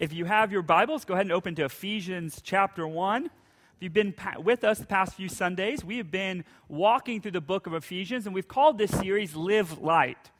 if 0.00 0.14
you 0.14 0.24
have 0.24 0.50
your 0.50 0.62
Bibles, 0.62 1.04
go 1.04 1.12
ahead 1.12 1.26
and 1.26 1.32
open 1.32 1.54
to 1.56 1.66
Ephesians 1.66 2.40
chapter 2.42 2.88
1. 2.88 3.26
If 3.26 3.32
you've 3.80 3.92
been 3.92 4.14
with 4.38 4.64
us 4.64 4.78
the 4.78 4.86
past 4.86 5.12
few 5.12 5.28
Sundays, 5.28 5.84
we 5.84 5.98
have 5.98 6.10
been 6.10 6.46
walking 6.68 7.20
through 7.20 7.32
the 7.32 7.42
book 7.42 7.66
of 7.66 7.74
Ephesians, 7.74 8.24
and 8.24 8.34
we've 8.34 8.48
called 8.48 8.78
this 8.78 8.90
series 8.90 9.36
Live 9.36 9.78
Light. 9.78 10.30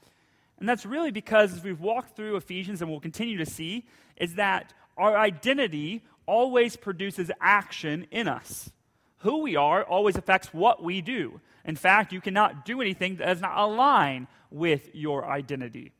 And 0.58 0.66
that's 0.66 0.86
really 0.86 1.10
because 1.10 1.52
as 1.52 1.62
we've 1.62 1.78
walked 1.78 2.16
through 2.16 2.36
Ephesians 2.36 2.80
and 2.80 2.90
we'll 2.90 3.00
continue 3.00 3.36
to 3.36 3.44
see, 3.44 3.86
is 4.16 4.36
that 4.36 4.72
our 4.96 5.14
identity 5.18 6.04
always 6.24 6.76
produces 6.76 7.30
action 7.38 8.06
in 8.10 8.28
us. 8.28 8.70
Who 9.18 9.42
we 9.42 9.56
are 9.56 9.84
always 9.84 10.16
affects 10.16 10.54
what 10.54 10.82
we 10.82 11.02
do. 11.02 11.38
In 11.66 11.76
fact, 11.76 12.14
you 12.14 12.22
cannot 12.22 12.64
do 12.64 12.80
anything 12.80 13.16
that 13.16 13.26
does 13.26 13.42
not 13.42 13.58
align 13.58 14.26
with 14.50 14.88
your 14.94 15.26
identity. 15.26 15.92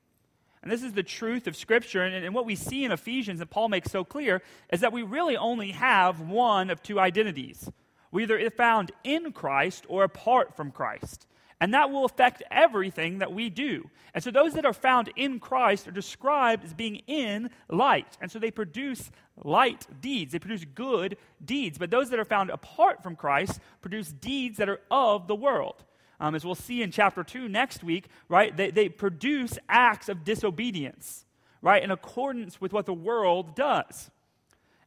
And 0.62 0.70
this 0.70 0.82
is 0.82 0.92
the 0.92 1.02
truth 1.02 1.46
of 1.46 1.56
Scripture. 1.56 2.02
And, 2.02 2.24
and, 2.24 2.34
what 2.34 2.44
we 2.44 2.54
see 2.54 2.84
in 2.84 2.92
Ephesians 2.92 3.38
that 3.38 3.50
Paul 3.50 3.68
makes 3.68 3.90
so 3.90 4.04
clear 4.04 4.42
is 4.70 4.80
that 4.80 4.92
we 4.92 5.02
really 5.02 5.36
only 5.36 5.72
have 5.72 6.20
one 6.20 6.68
of 6.68 6.82
two 6.82 7.00
identities. 7.00 7.70
We 8.10 8.24
either 8.24 8.38
are 8.38 8.50
found 8.50 8.92
in 9.04 9.32
Christ 9.32 9.86
or 9.88 10.04
apart 10.04 10.56
from 10.56 10.70
Christ. 10.70 11.26
And 11.62 11.74
that 11.74 11.90
will 11.90 12.06
affect 12.06 12.42
everything 12.50 13.18
that 13.18 13.32
we 13.32 13.50
do. 13.50 13.90
And 14.14 14.24
so 14.24 14.30
those 14.30 14.54
that 14.54 14.64
are 14.64 14.72
found 14.72 15.12
in 15.14 15.38
Christ 15.38 15.86
are 15.86 15.92
described 15.92 16.64
as 16.64 16.72
being 16.72 17.02
in 17.06 17.50
light. 17.68 18.16
And 18.20 18.30
so 18.30 18.38
they 18.38 18.50
produce 18.50 19.10
light 19.44 19.86
deeds, 20.00 20.32
they 20.32 20.38
produce 20.38 20.64
good 20.64 21.18
deeds. 21.44 21.76
But 21.76 21.90
those 21.90 22.10
that 22.10 22.18
are 22.18 22.24
found 22.24 22.48
apart 22.50 23.02
from 23.02 23.14
Christ 23.14 23.60
produce 23.82 24.10
deeds 24.10 24.56
that 24.56 24.70
are 24.70 24.80
of 24.90 25.26
the 25.26 25.34
world. 25.34 25.84
Um, 26.20 26.34
as 26.34 26.44
we'll 26.44 26.54
see 26.54 26.82
in 26.82 26.90
chapter 26.90 27.24
2 27.24 27.48
next 27.48 27.82
week, 27.82 28.08
right, 28.28 28.54
they, 28.54 28.70
they 28.70 28.88
produce 28.88 29.58
acts 29.68 30.08
of 30.08 30.22
disobedience, 30.22 31.24
right, 31.62 31.82
in 31.82 31.90
accordance 31.90 32.60
with 32.60 32.72
what 32.72 32.84
the 32.84 32.92
world 32.92 33.56
does. 33.56 34.10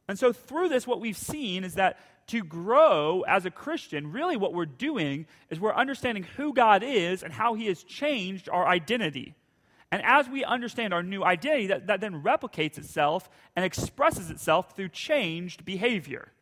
And 0.06 0.18
so 0.18 0.32
through 0.32 0.68
this, 0.68 0.86
what 0.86 1.00
we've 1.00 1.16
seen 1.16 1.64
is 1.64 1.74
that 1.74 1.98
to 2.28 2.42
grow 2.42 3.22
as 3.22 3.44
a 3.44 3.50
Christian, 3.50 4.12
really 4.12 4.36
what 4.36 4.54
we're 4.54 4.64
doing 4.64 5.26
is 5.50 5.60
we're 5.60 5.74
understanding 5.74 6.24
who 6.36 6.54
God 6.54 6.82
is 6.82 7.22
and 7.22 7.32
how 7.32 7.54
He 7.54 7.66
has 7.66 7.82
changed 7.82 8.48
our 8.48 8.66
identity. 8.66 9.34
And 9.90 10.02
as 10.04 10.28
we 10.28 10.44
understand 10.44 10.94
our 10.94 11.02
new 11.02 11.22
identity, 11.24 11.66
that, 11.68 11.86
that 11.88 12.00
then 12.00 12.22
replicates 12.22 12.78
itself 12.78 13.28
and 13.54 13.64
expresses 13.64 14.30
itself 14.30 14.74
through 14.74 14.88
changed 14.90 15.64
behavior. 15.64 16.32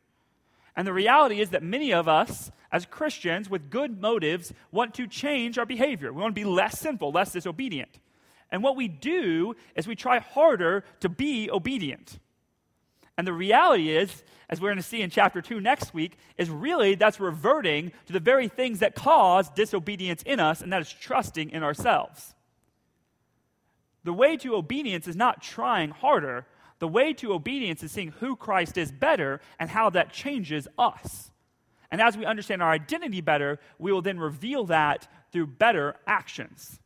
And 0.76 0.86
the 0.86 0.92
reality 0.92 1.40
is 1.40 1.50
that 1.50 1.62
many 1.62 1.92
of 1.92 2.08
us, 2.08 2.50
as 2.70 2.86
Christians 2.86 3.50
with 3.50 3.70
good 3.70 4.00
motives, 4.00 4.52
want 4.70 4.94
to 4.94 5.06
change 5.06 5.58
our 5.58 5.66
behavior. 5.66 6.12
We 6.12 6.22
want 6.22 6.34
to 6.34 6.40
be 6.40 6.48
less 6.48 6.78
sinful, 6.78 7.12
less 7.12 7.32
disobedient. 7.32 8.00
And 8.50 8.62
what 8.62 8.76
we 8.76 8.88
do 8.88 9.54
is 9.74 9.86
we 9.86 9.96
try 9.96 10.18
harder 10.18 10.84
to 11.00 11.08
be 11.08 11.50
obedient. 11.50 12.18
And 13.16 13.26
the 13.26 13.32
reality 13.32 13.90
is, 13.90 14.22
as 14.48 14.60
we're 14.60 14.68
going 14.70 14.76
to 14.78 14.82
see 14.82 15.02
in 15.02 15.10
chapter 15.10 15.42
2 15.42 15.60
next 15.60 15.92
week, 15.92 16.16
is 16.38 16.48
really 16.48 16.94
that's 16.94 17.20
reverting 17.20 17.92
to 18.06 18.12
the 18.12 18.20
very 18.20 18.48
things 18.48 18.80
that 18.80 18.94
cause 18.94 19.50
disobedience 19.50 20.22
in 20.22 20.40
us, 20.40 20.62
and 20.62 20.72
that 20.72 20.82
is 20.82 20.92
trusting 20.92 21.50
in 21.50 21.62
ourselves. 21.62 22.34
The 24.04 24.12
way 24.12 24.36
to 24.38 24.56
obedience 24.56 25.06
is 25.06 25.16
not 25.16 25.42
trying 25.42 25.90
harder. 25.90 26.46
The 26.82 26.88
way 26.88 27.12
to 27.12 27.32
obedience 27.32 27.84
is 27.84 27.92
seeing 27.92 28.08
who 28.08 28.34
Christ 28.34 28.76
is 28.76 28.90
better 28.90 29.40
and 29.60 29.70
how 29.70 29.90
that 29.90 30.12
changes 30.12 30.66
us. 30.76 31.30
And 31.92 32.00
as 32.00 32.16
we 32.16 32.24
understand 32.24 32.60
our 32.60 32.72
identity 32.72 33.20
better, 33.20 33.60
we 33.78 33.92
will 33.92 34.02
then 34.02 34.18
reveal 34.18 34.64
that 34.64 35.06
through 35.30 35.46
better 35.46 35.94
actions. 36.08 36.80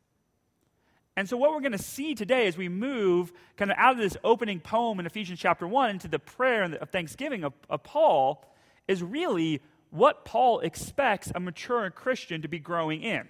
And 1.17 1.27
so, 1.27 1.39
what 1.39 1.51
we're 1.51 1.61
going 1.61 1.73
to 1.73 1.79
see 1.79 2.15
today 2.15 2.47
as 2.47 2.59
we 2.59 2.69
move 2.69 3.33
kind 3.57 3.71
of 3.71 3.79
out 3.79 3.93
of 3.93 3.99
this 3.99 4.19
opening 4.23 4.61
poem 4.61 5.01
in 5.01 5.07
Ephesians 5.07 5.41
chapter 5.41 5.67
1 5.67 5.89
into 5.89 6.09
the 6.09 6.19
prayer 6.19 6.65
of 6.65 6.91
thanksgiving 6.91 7.43
of, 7.43 7.55
of 7.71 7.83
Paul 7.83 8.45
is 8.87 9.03
really 9.03 9.63
what 9.89 10.27
Paul 10.27 10.61
expects 10.61 11.33
a 11.35 11.41
mature 11.41 11.89
Christian 11.91 12.43
to 12.43 12.49
be 12.49 12.59
growing 12.59 13.03
in. 13.03 13.27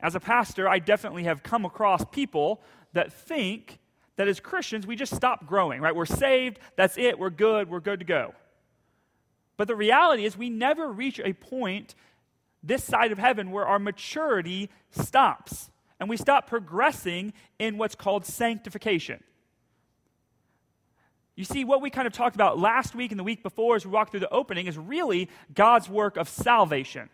As 0.00 0.14
a 0.14 0.20
pastor, 0.20 0.66
I 0.66 0.78
definitely 0.78 1.24
have 1.24 1.42
come 1.42 1.66
across 1.66 2.06
people 2.10 2.62
that 2.94 3.12
think 3.12 3.79
that 4.20 4.28
as 4.28 4.38
Christians, 4.38 4.86
we 4.86 4.96
just 4.96 5.16
stop 5.16 5.46
growing, 5.46 5.80
right? 5.80 5.96
We're 5.96 6.04
saved, 6.04 6.58
that's 6.76 6.98
it, 6.98 7.18
we're 7.18 7.30
good, 7.30 7.70
we're 7.70 7.80
good 7.80 8.00
to 8.00 8.04
go. 8.04 8.34
But 9.56 9.66
the 9.66 9.74
reality 9.74 10.26
is, 10.26 10.36
we 10.36 10.50
never 10.50 10.92
reach 10.92 11.18
a 11.20 11.32
point 11.32 11.94
this 12.62 12.84
side 12.84 13.12
of 13.12 13.18
heaven 13.18 13.50
where 13.50 13.66
our 13.66 13.78
maturity 13.78 14.68
stops 14.90 15.70
and 15.98 16.10
we 16.10 16.18
stop 16.18 16.46
progressing 16.46 17.32
in 17.58 17.78
what's 17.78 17.94
called 17.94 18.26
sanctification. 18.26 19.24
You 21.34 21.44
see, 21.44 21.64
what 21.64 21.80
we 21.80 21.88
kind 21.88 22.06
of 22.06 22.12
talked 22.12 22.34
about 22.34 22.58
last 22.58 22.94
week 22.94 23.12
and 23.12 23.18
the 23.18 23.24
week 23.24 23.42
before 23.42 23.76
as 23.76 23.86
we 23.86 23.90
walked 23.90 24.10
through 24.10 24.20
the 24.20 24.28
opening 24.28 24.66
is 24.66 24.76
really 24.76 25.30
God's 25.54 25.88
work 25.88 26.18
of 26.18 26.28
salvation. 26.28 27.08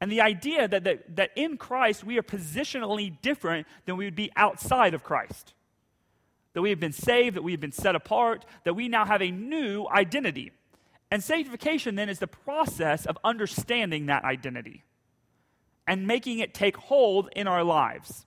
And 0.00 0.10
the 0.10 0.22
idea 0.22 0.66
that, 0.66 0.84
that, 0.84 1.16
that 1.16 1.32
in 1.36 1.58
Christ 1.58 2.04
we 2.04 2.16
are 2.16 2.22
positionally 2.22 3.20
different 3.20 3.66
than 3.84 3.98
we 3.98 4.06
would 4.06 4.16
be 4.16 4.32
outside 4.34 4.94
of 4.94 5.04
Christ. 5.04 5.52
That 6.54 6.62
we 6.62 6.70
have 6.70 6.80
been 6.80 6.92
saved, 6.92 7.36
that 7.36 7.42
we 7.42 7.52
have 7.52 7.60
been 7.60 7.72
set 7.72 7.94
apart, 7.94 8.44
that 8.64 8.74
we 8.74 8.88
now 8.88 9.04
have 9.04 9.22
a 9.22 9.30
new 9.30 9.86
identity. 9.86 10.52
And 11.10 11.22
sanctification 11.22 11.94
then 11.94 12.08
is 12.08 12.18
the 12.18 12.26
process 12.26 13.06
of 13.06 13.18
understanding 13.24 14.06
that 14.06 14.24
identity 14.24 14.84
and 15.86 16.06
making 16.06 16.38
it 16.38 16.52
take 16.52 16.76
hold 16.76 17.30
in 17.34 17.46
our 17.46 17.64
lives. 17.64 18.26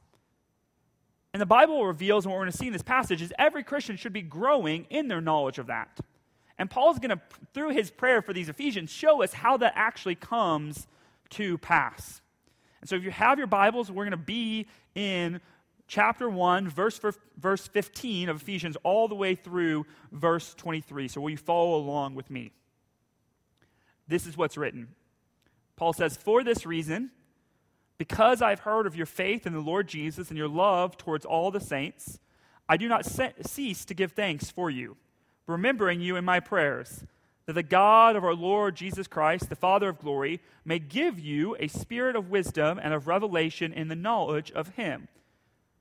And 1.33 1.39
the 1.39 1.45
Bible 1.45 1.85
reveals, 1.85 2.25
and 2.25 2.31
what 2.31 2.37
we're 2.39 2.45
going 2.45 2.51
to 2.51 2.57
see 2.57 2.67
in 2.67 2.73
this 2.73 2.81
passage, 2.81 3.21
is 3.21 3.31
every 3.37 3.63
Christian 3.63 3.95
should 3.95 4.13
be 4.13 4.21
growing 4.21 4.85
in 4.89 5.07
their 5.07 5.21
knowledge 5.21 5.59
of 5.59 5.67
that. 5.67 5.99
And 6.57 6.69
Paul's 6.69 6.99
going 6.99 7.11
to, 7.11 7.21
through 7.53 7.69
his 7.69 7.89
prayer 7.89 8.21
for 8.21 8.33
these 8.33 8.49
Ephesians, 8.49 8.91
show 8.91 9.23
us 9.23 9.33
how 9.33 9.57
that 9.57 9.73
actually 9.75 10.15
comes 10.15 10.87
to 11.31 11.57
pass. 11.59 12.21
And 12.81 12.89
so 12.89 12.95
if 12.95 13.03
you 13.03 13.11
have 13.11 13.37
your 13.37 13.47
Bibles, 13.47 13.89
we're 13.89 14.03
going 14.03 14.11
to 14.11 14.17
be 14.17 14.67
in 14.95 15.39
chapter 15.91 16.29
1, 16.29 16.69
verse, 16.69 17.01
verse 17.37 17.67
15 17.67 18.29
of 18.29 18.41
Ephesians, 18.41 18.77
all 18.83 19.09
the 19.09 19.15
way 19.15 19.35
through 19.35 19.85
verse 20.13 20.53
23. 20.53 21.09
So 21.09 21.19
will 21.19 21.31
you 21.31 21.37
follow 21.37 21.75
along 21.75 22.15
with 22.15 22.31
me? 22.31 22.53
This 24.07 24.25
is 24.25 24.37
what's 24.37 24.55
written. 24.55 24.87
Paul 25.75 25.91
says, 25.91 26.15
For 26.15 26.45
this 26.45 26.65
reason, 26.65 27.11
because 27.97 28.41
I've 28.41 28.61
heard 28.61 28.87
of 28.87 28.95
your 28.95 29.05
faith 29.05 29.45
in 29.45 29.51
the 29.51 29.59
Lord 29.59 29.89
Jesus 29.89 30.29
and 30.29 30.37
your 30.37 30.47
love 30.47 30.97
towards 30.97 31.25
all 31.25 31.51
the 31.51 31.59
saints, 31.59 32.19
I 32.69 32.77
do 32.77 32.87
not 32.87 33.05
cease 33.05 33.83
to 33.83 33.93
give 33.93 34.13
thanks 34.13 34.49
for 34.49 34.69
you, 34.69 34.95
remembering 35.45 35.99
you 35.99 36.15
in 36.15 36.23
my 36.23 36.39
prayers, 36.39 37.03
that 37.47 37.53
the 37.53 37.63
God 37.63 38.15
of 38.15 38.23
our 38.23 38.33
Lord 38.33 38.75
Jesus 38.75 39.07
Christ, 39.07 39.49
the 39.49 39.55
Father 39.57 39.89
of 39.89 39.99
glory, 39.99 40.39
may 40.63 40.79
give 40.79 41.19
you 41.19 41.57
a 41.59 41.67
spirit 41.67 42.15
of 42.15 42.29
wisdom 42.29 42.79
and 42.81 42.93
of 42.93 43.07
revelation 43.07 43.73
in 43.73 43.89
the 43.89 43.95
knowledge 43.95 44.51
of 44.51 44.69
him, 44.75 45.09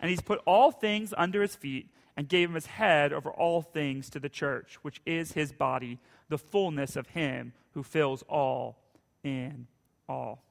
And 0.00 0.10
he's 0.10 0.20
put 0.20 0.40
all 0.46 0.70
things 0.70 1.14
under 1.16 1.42
his 1.42 1.54
feet 1.54 1.90
and 2.16 2.28
gave 2.28 2.48
him 2.48 2.54
his 2.54 2.66
head 2.66 3.12
over 3.12 3.30
all 3.30 3.62
things 3.62 4.10
to 4.10 4.18
the 4.20 4.28
church, 4.28 4.78
which 4.82 5.00
is 5.06 5.32
his 5.32 5.52
body, 5.52 5.98
the 6.28 6.38
fullness 6.38 6.96
of 6.96 7.08
him 7.08 7.52
who 7.72 7.82
fills 7.82 8.22
all 8.28 8.78
in 9.22 9.66
all. 10.08 10.42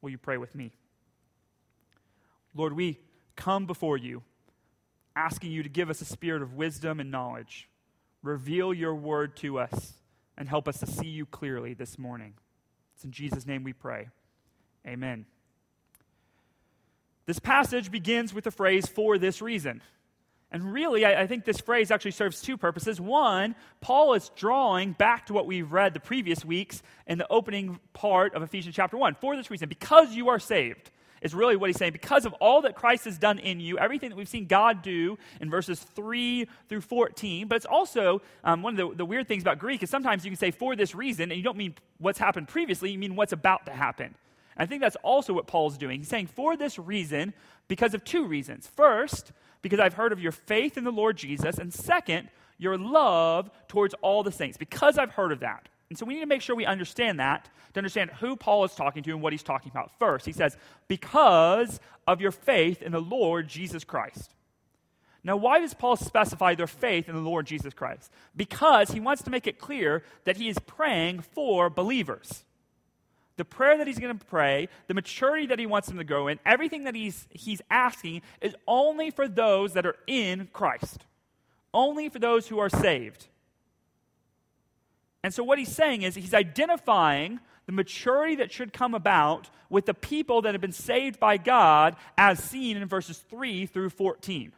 Will 0.00 0.10
you 0.10 0.18
pray 0.18 0.38
with 0.38 0.54
me? 0.54 0.72
Lord, 2.54 2.72
we 2.72 2.98
come 3.36 3.66
before 3.66 3.96
you 3.96 4.22
asking 5.16 5.52
you 5.52 5.62
to 5.62 5.68
give 5.68 5.90
us 5.90 6.00
a 6.00 6.04
spirit 6.04 6.42
of 6.42 6.54
wisdom 6.54 7.00
and 7.00 7.10
knowledge. 7.10 7.68
Reveal 8.22 8.72
your 8.72 8.94
word 8.94 9.36
to 9.36 9.58
us 9.58 9.94
and 10.36 10.48
help 10.48 10.66
us 10.66 10.78
to 10.80 10.86
see 10.86 11.06
you 11.06 11.26
clearly 11.26 11.74
this 11.74 11.98
morning. 11.98 12.34
It's 12.94 13.04
in 13.04 13.12
Jesus' 13.12 13.46
name 13.46 13.64
we 13.64 13.72
pray. 13.72 14.08
Amen. 14.86 15.26
This 17.26 17.38
passage 17.38 17.90
begins 17.90 18.34
with 18.34 18.44
the 18.44 18.50
phrase, 18.50 18.86
for 18.86 19.18
this 19.18 19.40
reason. 19.40 19.82
And 20.54 20.72
really, 20.72 21.04
I, 21.04 21.22
I, 21.22 21.26
think 21.26 21.44
this 21.44 21.60
phrase 21.60 21.90
actually 21.90 22.12
serves 22.12 22.40
two 22.40 22.56
purposes. 22.56 23.00
One, 23.00 23.56
Paul 23.80 24.14
is 24.14 24.30
drawing 24.36 24.92
back 24.92 25.26
to 25.26 25.32
what 25.32 25.46
we've 25.46 25.72
read 25.72 25.94
the 25.94 26.00
previous 26.00 26.44
weeks 26.44 26.80
in 27.08 27.18
the 27.18 27.26
opening 27.28 27.80
part 27.92 28.34
of 28.34 28.42
Ephesians 28.44 28.76
chapter 28.76 28.96
1. 28.96 29.16
For 29.16 29.34
this 29.34 29.50
reason, 29.50 29.68
because 29.68 30.14
you 30.14 30.28
are 30.28 30.38
saved. 30.38 30.92
is 31.22 31.34
really 31.34 31.56
what 31.56 31.70
he's 31.70 31.76
saying. 31.76 31.90
Because 31.90 32.24
of 32.24 32.34
all 32.34 32.62
that 32.62 32.76
Christ 32.76 33.06
has 33.06 33.18
done 33.18 33.40
in 33.40 33.58
you, 33.58 33.78
everything 33.78 34.10
that 34.10 34.16
we've 34.16 34.28
seen 34.28 34.46
God 34.46 34.82
do 34.82 35.18
in 35.40 35.50
verses 35.50 35.80
3 35.80 36.46
through 36.68 36.82
14, 36.82 37.48
but 37.48 37.56
it's 37.56 37.66
also 37.66 38.22
um, 38.44 38.62
one 38.62 38.78
of 38.78 38.90
the, 38.90 38.96
the 38.98 39.04
weird 39.04 39.26
things 39.26 39.42
about 39.42 39.58
Greek 39.58 39.82
is 39.82 39.90
sometimes 39.90 40.24
you 40.24 40.30
can 40.30 40.38
say 40.38 40.52
for 40.52 40.76
this 40.76 40.94
reason, 40.94 41.32
and 41.32 41.36
you 41.36 41.42
don't 41.42 41.56
mean 41.56 41.74
what's 41.98 42.20
happened 42.20 42.46
previously, 42.46 42.92
you 42.92 42.98
mean 42.98 43.16
what's 43.16 43.32
about 43.32 43.66
to 43.66 43.72
happen. 43.72 44.14
I 44.56 44.66
think 44.66 44.80
that's 44.80 44.96
also 44.96 45.32
what 45.32 45.46
Paul's 45.46 45.78
doing. 45.78 46.00
He's 46.00 46.08
saying 46.08 46.28
for 46.28 46.56
this 46.56 46.78
reason, 46.78 47.34
because 47.68 47.94
of 47.94 48.04
two 48.04 48.26
reasons. 48.26 48.66
First, 48.66 49.32
because 49.62 49.80
I've 49.80 49.94
heard 49.94 50.12
of 50.12 50.20
your 50.20 50.32
faith 50.32 50.76
in 50.76 50.84
the 50.84 50.92
Lord 50.92 51.16
Jesus, 51.16 51.58
and 51.58 51.72
second, 51.72 52.28
your 52.58 52.78
love 52.78 53.50
towards 53.68 53.94
all 54.02 54.22
the 54.22 54.32
saints, 54.32 54.56
because 54.56 54.98
I've 54.98 55.10
heard 55.10 55.32
of 55.32 55.40
that. 55.40 55.68
And 55.88 55.98
so 55.98 56.06
we 56.06 56.14
need 56.14 56.20
to 56.20 56.26
make 56.26 56.42
sure 56.42 56.56
we 56.56 56.66
understand 56.66 57.20
that 57.20 57.48
to 57.72 57.80
understand 57.80 58.10
who 58.10 58.36
Paul 58.36 58.64
is 58.64 58.74
talking 58.74 59.02
to 59.02 59.10
and 59.10 59.22
what 59.22 59.32
he's 59.32 59.42
talking 59.42 59.70
about. 59.70 59.90
First, 59.98 60.26
he 60.26 60.32
says, 60.32 60.56
because 60.88 61.80
of 62.06 62.20
your 62.20 62.30
faith 62.30 62.82
in 62.82 62.92
the 62.92 63.00
Lord 63.00 63.48
Jesus 63.48 63.84
Christ. 63.84 64.34
Now, 65.22 65.36
why 65.36 65.60
does 65.60 65.72
Paul 65.72 65.96
specify 65.96 66.54
their 66.54 66.66
faith 66.66 67.08
in 67.08 67.14
the 67.14 67.20
Lord 67.20 67.46
Jesus 67.46 67.72
Christ? 67.72 68.10
Because 68.36 68.90
he 68.90 69.00
wants 69.00 69.22
to 69.22 69.30
make 69.30 69.46
it 69.46 69.58
clear 69.58 70.04
that 70.24 70.36
he 70.36 70.48
is 70.48 70.58
praying 70.58 71.20
for 71.20 71.70
believers. 71.70 72.44
The 73.36 73.44
prayer 73.44 73.78
that 73.78 73.86
he's 73.86 73.98
going 73.98 74.16
to 74.16 74.24
pray, 74.24 74.68
the 74.86 74.94
maturity 74.94 75.46
that 75.46 75.58
he 75.58 75.66
wants 75.66 75.88
them 75.88 75.98
to 75.98 76.04
grow 76.04 76.28
in, 76.28 76.38
everything 76.46 76.84
that 76.84 76.94
he's, 76.94 77.26
he's 77.30 77.60
asking 77.68 78.22
is 78.40 78.54
only 78.68 79.10
for 79.10 79.26
those 79.26 79.72
that 79.72 79.84
are 79.84 79.96
in 80.06 80.48
Christ, 80.52 81.04
only 81.72 82.08
for 82.08 82.20
those 82.20 82.46
who 82.46 82.58
are 82.58 82.68
saved. 82.68 83.26
And 85.24 85.32
so, 85.32 85.42
what 85.42 85.58
he's 85.58 85.74
saying 85.74 86.02
is 86.02 86.14
he's 86.14 86.34
identifying 86.34 87.40
the 87.64 87.72
maturity 87.72 88.36
that 88.36 88.52
should 88.52 88.74
come 88.74 88.94
about 88.94 89.48
with 89.70 89.86
the 89.86 89.94
people 89.94 90.42
that 90.42 90.52
have 90.52 90.60
been 90.60 90.70
saved 90.70 91.18
by 91.18 91.38
God, 91.38 91.96
as 92.18 92.38
seen 92.44 92.76
in 92.76 92.86
verses 92.86 93.24
3 93.30 93.64
through 93.64 93.88
14. 93.88 94.52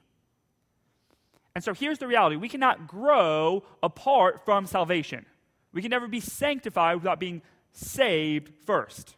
And 1.54 1.62
so, 1.62 1.72
here's 1.72 1.98
the 1.98 2.08
reality 2.08 2.34
we 2.34 2.48
cannot 2.48 2.88
grow 2.88 3.62
apart 3.80 4.44
from 4.44 4.66
salvation. 4.66 5.24
We 5.72 5.82
can 5.82 5.90
never 5.90 6.08
be 6.08 6.20
sanctified 6.20 6.96
without 6.96 7.20
being 7.20 7.42
saved 7.76 8.52
first. 8.64 9.16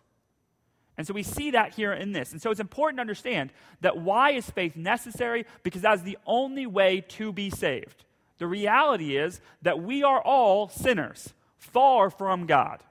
And 0.97 1.07
so 1.07 1.15
we 1.15 1.23
see 1.23 1.53
that 1.53 1.75
here 1.75 1.93
in 1.93 2.13
this. 2.13 2.33
And 2.33 2.43
so 2.43 2.51
it's 2.51 2.61
important 2.61 2.99
to 2.99 3.03
understand 3.03 3.53
that 3.83 3.99
why 3.99 4.33
is 4.33 4.51
faith 4.51 4.77
necessary? 4.77 5.47
Because 5.63 5.83
that's 5.83 6.03
the 6.03 6.19
only 6.27 6.67
way 6.67 7.01
to 7.03 7.33
be 7.33 7.51
saved. 7.51 8.05
The 8.39 8.49
reality 8.49 9.17
is 9.17 9.41
that 9.63 9.81
we 9.81 10.03
are 10.03 10.21
all 10.21 10.69
sinners 10.69 11.33
far 11.57 12.11
from 12.11 12.47
God. 12.47 12.83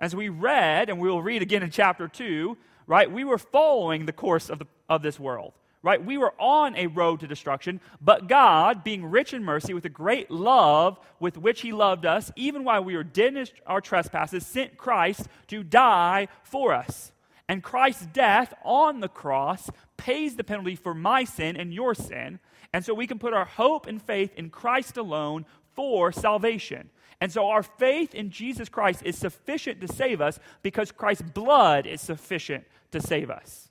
As 0.00 0.14
we 0.14 0.28
read, 0.28 0.88
and 0.88 0.98
we 1.00 1.08
will 1.08 1.22
read 1.22 1.42
again 1.42 1.62
in 1.62 1.70
chapter 1.70 2.08
2, 2.08 2.56
right, 2.86 3.10
we 3.10 3.24
were 3.24 3.38
following 3.38 4.06
the 4.06 4.12
course 4.12 4.50
of, 4.50 4.58
the, 4.58 4.66
of 4.88 5.02
this 5.02 5.18
world. 5.18 5.52
Right? 5.88 6.04
We 6.04 6.18
were 6.18 6.34
on 6.38 6.76
a 6.76 6.86
road 6.86 7.20
to 7.20 7.26
destruction, 7.26 7.80
but 7.98 8.28
God, 8.28 8.84
being 8.84 9.06
rich 9.06 9.32
in 9.32 9.42
mercy, 9.42 9.72
with 9.72 9.84
the 9.84 9.88
great 9.88 10.30
love 10.30 11.00
with 11.18 11.38
which 11.38 11.62
He 11.62 11.72
loved 11.72 12.04
us, 12.04 12.30
even 12.36 12.62
while 12.62 12.84
we 12.84 12.94
were 12.94 13.02
dead 13.02 13.34
in 13.34 13.46
our 13.66 13.80
trespasses, 13.80 14.46
sent 14.46 14.76
Christ 14.76 15.28
to 15.46 15.62
die 15.62 16.28
for 16.42 16.74
us. 16.74 17.12
And 17.48 17.62
Christ's 17.62 18.04
death 18.04 18.52
on 18.66 19.00
the 19.00 19.08
cross 19.08 19.70
pays 19.96 20.36
the 20.36 20.44
penalty 20.44 20.76
for 20.76 20.92
my 20.92 21.24
sin 21.24 21.56
and 21.56 21.72
your 21.72 21.94
sin. 21.94 22.38
And 22.74 22.84
so 22.84 22.92
we 22.92 23.06
can 23.06 23.18
put 23.18 23.32
our 23.32 23.46
hope 23.46 23.86
and 23.86 24.02
faith 24.02 24.34
in 24.34 24.50
Christ 24.50 24.98
alone 24.98 25.46
for 25.72 26.12
salvation. 26.12 26.90
And 27.18 27.32
so 27.32 27.48
our 27.48 27.62
faith 27.62 28.14
in 28.14 28.28
Jesus 28.28 28.68
Christ 28.68 29.00
is 29.06 29.16
sufficient 29.16 29.80
to 29.80 29.88
save 29.88 30.20
us 30.20 30.38
because 30.60 30.92
Christ's 30.92 31.22
blood 31.22 31.86
is 31.86 32.02
sufficient 32.02 32.66
to 32.90 33.00
save 33.00 33.30
us. 33.30 33.70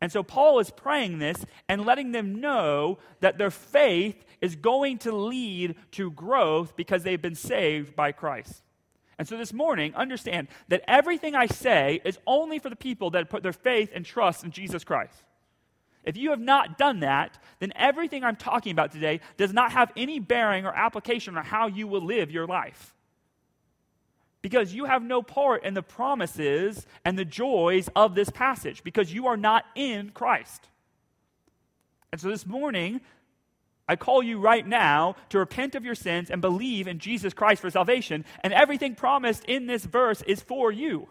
And 0.00 0.10
so 0.10 0.22
Paul 0.22 0.60
is 0.60 0.70
praying 0.70 1.18
this 1.18 1.44
and 1.68 1.84
letting 1.84 2.12
them 2.12 2.40
know 2.40 2.98
that 3.20 3.38
their 3.38 3.50
faith 3.50 4.24
is 4.40 4.56
going 4.56 4.98
to 4.98 5.12
lead 5.12 5.76
to 5.92 6.10
growth 6.10 6.74
because 6.74 7.02
they've 7.02 7.20
been 7.20 7.34
saved 7.34 7.94
by 7.94 8.12
Christ. 8.12 8.62
And 9.18 9.28
so 9.28 9.36
this 9.36 9.52
morning, 9.52 9.94
understand 9.94 10.48
that 10.68 10.82
everything 10.88 11.34
I 11.34 11.46
say 11.46 12.00
is 12.06 12.18
only 12.26 12.58
for 12.58 12.70
the 12.70 12.76
people 12.76 13.10
that 13.10 13.28
put 13.28 13.42
their 13.42 13.52
faith 13.52 13.90
and 13.94 14.06
trust 14.06 14.44
in 14.44 14.50
Jesus 14.50 14.82
Christ. 14.82 15.22
If 16.04 16.16
you 16.16 16.30
have 16.30 16.40
not 16.40 16.78
done 16.78 17.00
that, 17.00 17.38
then 17.58 17.74
everything 17.76 18.24
I'm 18.24 18.36
talking 18.36 18.72
about 18.72 18.92
today 18.92 19.20
does 19.36 19.52
not 19.52 19.72
have 19.72 19.92
any 19.94 20.18
bearing 20.18 20.64
or 20.64 20.74
application 20.74 21.36
on 21.36 21.44
how 21.44 21.66
you 21.66 21.86
will 21.86 22.00
live 22.00 22.30
your 22.30 22.46
life. 22.46 22.94
Because 24.42 24.72
you 24.72 24.86
have 24.86 25.02
no 25.02 25.22
part 25.22 25.64
in 25.64 25.74
the 25.74 25.82
promises 25.82 26.86
and 27.04 27.18
the 27.18 27.24
joys 27.24 27.88
of 27.94 28.14
this 28.14 28.30
passage, 28.30 28.82
because 28.82 29.12
you 29.12 29.26
are 29.26 29.36
not 29.36 29.64
in 29.74 30.10
Christ. 30.10 30.68
And 32.10 32.20
so 32.20 32.28
this 32.28 32.46
morning, 32.46 33.00
I 33.86 33.96
call 33.96 34.22
you 34.22 34.38
right 34.38 34.66
now 34.66 35.16
to 35.30 35.38
repent 35.38 35.74
of 35.74 35.84
your 35.84 35.94
sins 35.94 36.30
and 36.30 36.40
believe 36.40 36.86
in 36.88 37.00
Jesus 37.00 37.34
Christ 37.34 37.60
for 37.60 37.70
salvation, 37.70 38.24
and 38.42 38.52
everything 38.52 38.94
promised 38.94 39.44
in 39.44 39.66
this 39.66 39.84
verse 39.84 40.22
is 40.22 40.40
for 40.40 40.72
you. 40.72 41.08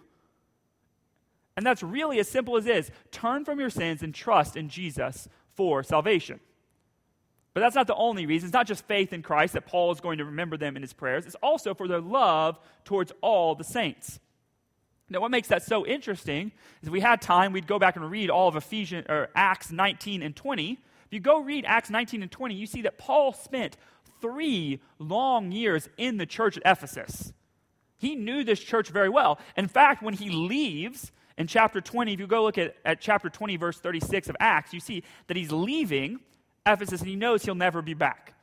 And 1.56 1.66
that's 1.66 1.84
really 1.84 2.20
as 2.20 2.30
simple 2.30 2.56
as 2.56 2.66
is 2.66 2.90
turn 3.12 3.44
from 3.44 3.60
your 3.60 3.70
sins 3.70 4.02
and 4.02 4.16
trust 4.16 4.56
in 4.56 4.70
Jesus 4.70 5.28
for 5.56 5.84
salvation. 5.84 6.40
But 7.60 7.66
that's 7.66 7.76
not 7.76 7.88
the 7.88 7.96
only 7.96 8.26
reason. 8.26 8.48
It's 8.48 8.54
not 8.54 8.68
just 8.68 8.86
faith 8.86 9.12
in 9.12 9.22
Christ 9.22 9.52
that 9.52 9.66
Paul 9.66 9.92
is 9.92 10.00
going 10.00 10.20
to 10.20 10.24
remember 10.24 10.56
them 10.56 10.78
in 10.78 10.82
his 10.82 10.94
prayers, 10.94 11.26
it's 11.26 11.36
also 11.44 11.74
for 11.74 11.90
their 11.90 12.00
love 12.00 12.58
towards 12.86 13.12
all 13.20 13.54
the 13.54 13.66
saints. 13.66 14.22
Now, 15.10 15.20
what 15.20 15.30
makes 15.30 15.50
that 15.50 15.64
so 15.64 15.86
interesting 15.86 16.54
is 16.82 16.88
if 16.88 16.94
we 16.94 17.02
had 17.02 17.22
time, 17.22 17.52
we'd 17.52 17.68
go 17.68 17.78
back 17.78 17.98
and 17.98 18.10
read 18.10 18.30
all 18.30 18.48
of 18.48 18.56
Ephesians 18.56 19.08
or 19.10 19.28
Acts 19.36 19.74
19 19.74 20.22
and 20.22 20.34
20. 20.34 20.72
If 20.72 20.80
you 21.12 21.20
go 21.20 21.42
read 21.42 21.66
Acts 21.68 21.90
19 21.90 22.22
and 22.22 22.32
20, 22.32 22.56
you 22.56 22.66
see 22.66 22.84
that 22.84 22.98
Paul 22.98 23.34
spent 23.34 23.76
three 24.22 24.80
long 24.98 25.52
years 25.52 25.90
in 25.98 26.16
the 26.16 26.26
church 26.26 26.56
at 26.56 26.64
Ephesus. 26.66 27.34
He 27.98 28.16
knew 28.16 28.46
this 28.46 28.62
church 28.62 28.88
very 28.88 29.10
well. 29.10 29.38
In 29.58 29.68
fact, 29.68 30.02
when 30.02 30.14
he 30.14 30.30
leaves, 30.30 31.12
in 31.38 31.48
chapter 31.48 31.82
20, 31.82 32.14
if 32.14 32.22
you 32.22 32.28
go 32.28 32.42
look 32.42 32.58
at, 32.58 32.78
at 32.86 33.02
chapter 33.02 33.30
20, 33.30 33.58
verse 33.58 33.80
36 33.80 34.30
of 34.30 34.38
Acts, 34.40 34.74
you 34.74 34.80
see 34.80 35.04
that 35.28 35.36
he's 35.36 35.52
leaving 35.52 36.22
Ephesus 36.66 37.02
and 37.02 37.10
he 37.10 37.16
knows 37.16 37.44
he'll 37.44 37.56
never 37.56 37.82
be 37.82 37.94
back. 37.94 38.34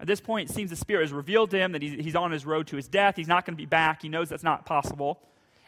At 0.00 0.06
this 0.06 0.20
point, 0.20 0.50
it 0.50 0.52
seems 0.54 0.70
the 0.70 0.76
Spirit 0.76 1.02
has 1.02 1.12
revealed 1.12 1.50
to 1.50 1.58
him 1.58 1.72
that 1.72 1.82
he's, 1.82 2.04
he's 2.04 2.16
on 2.16 2.30
his 2.30 2.44
road 2.44 2.66
to 2.68 2.76
his 2.76 2.88
death. 2.88 3.16
He's 3.16 3.28
not 3.28 3.46
going 3.46 3.54
to 3.54 3.62
be 3.62 3.66
back. 3.66 4.02
He 4.02 4.08
knows 4.08 4.28
that's 4.28 4.42
not 4.42 4.66
possible. 4.66 5.20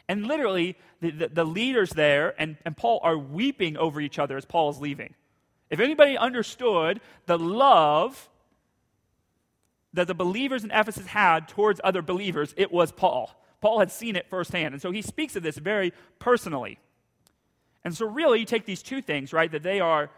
And 0.09 0.27
literally, 0.27 0.77
the, 1.01 1.11
the, 1.11 1.27
the 1.29 1.43
leaders 1.43 1.91
there 1.91 2.33
and, 2.39 2.57
and 2.65 2.75
Paul 2.75 2.99
are 3.03 3.17
weeping 3.17 3.77
over 3.77 3.99
each 3.99 4.19
other 4.19 4.37
as 4.37 4.45
Paul 4.45 4.69
is 4.69 4.79
leaving. 4.79 5.13
If 5.69 5.79
anybody 5.79 6.17
understood 6.17 7.01
the 7.25 7.37
love 7.37 8.29
that 9.93 10.07
the 10.07 10.13
believers 10.13 10.63
in 10.63 10.71
Ephesus 10.71 11.07
had 11.07 11.47
towards 11.47 11.81
other 11.83 12.01
believers, 12.01 12.53
it 12.57 12.71
was 12.71 12.91
Paul. 12.91 13.31
Paul 13.59 13.79
had 13.79 13.91
seen 13.91 14.15
it 14.15 14.29
firsthand. 14.29 14.73
And 14.73 14.81
so 14.81 14.91
he 14.91 15.01
speaks 15.01 15.35
of 15.35 15.43
this 15.43 15.57
very 15.57 15.93
personally. 16.19 16.79
And 17.83 17.95
so, 17.95 18.05
really, 18.05 18.39
you 18.39 18.45
take 18.45 18.65
these 18.65 18.83
two 18.83 19.01
things, 19.01 19.33
right? 19.33 19.51
That 19.51 19.63
they 19.63 19.79
are 19.79 20.09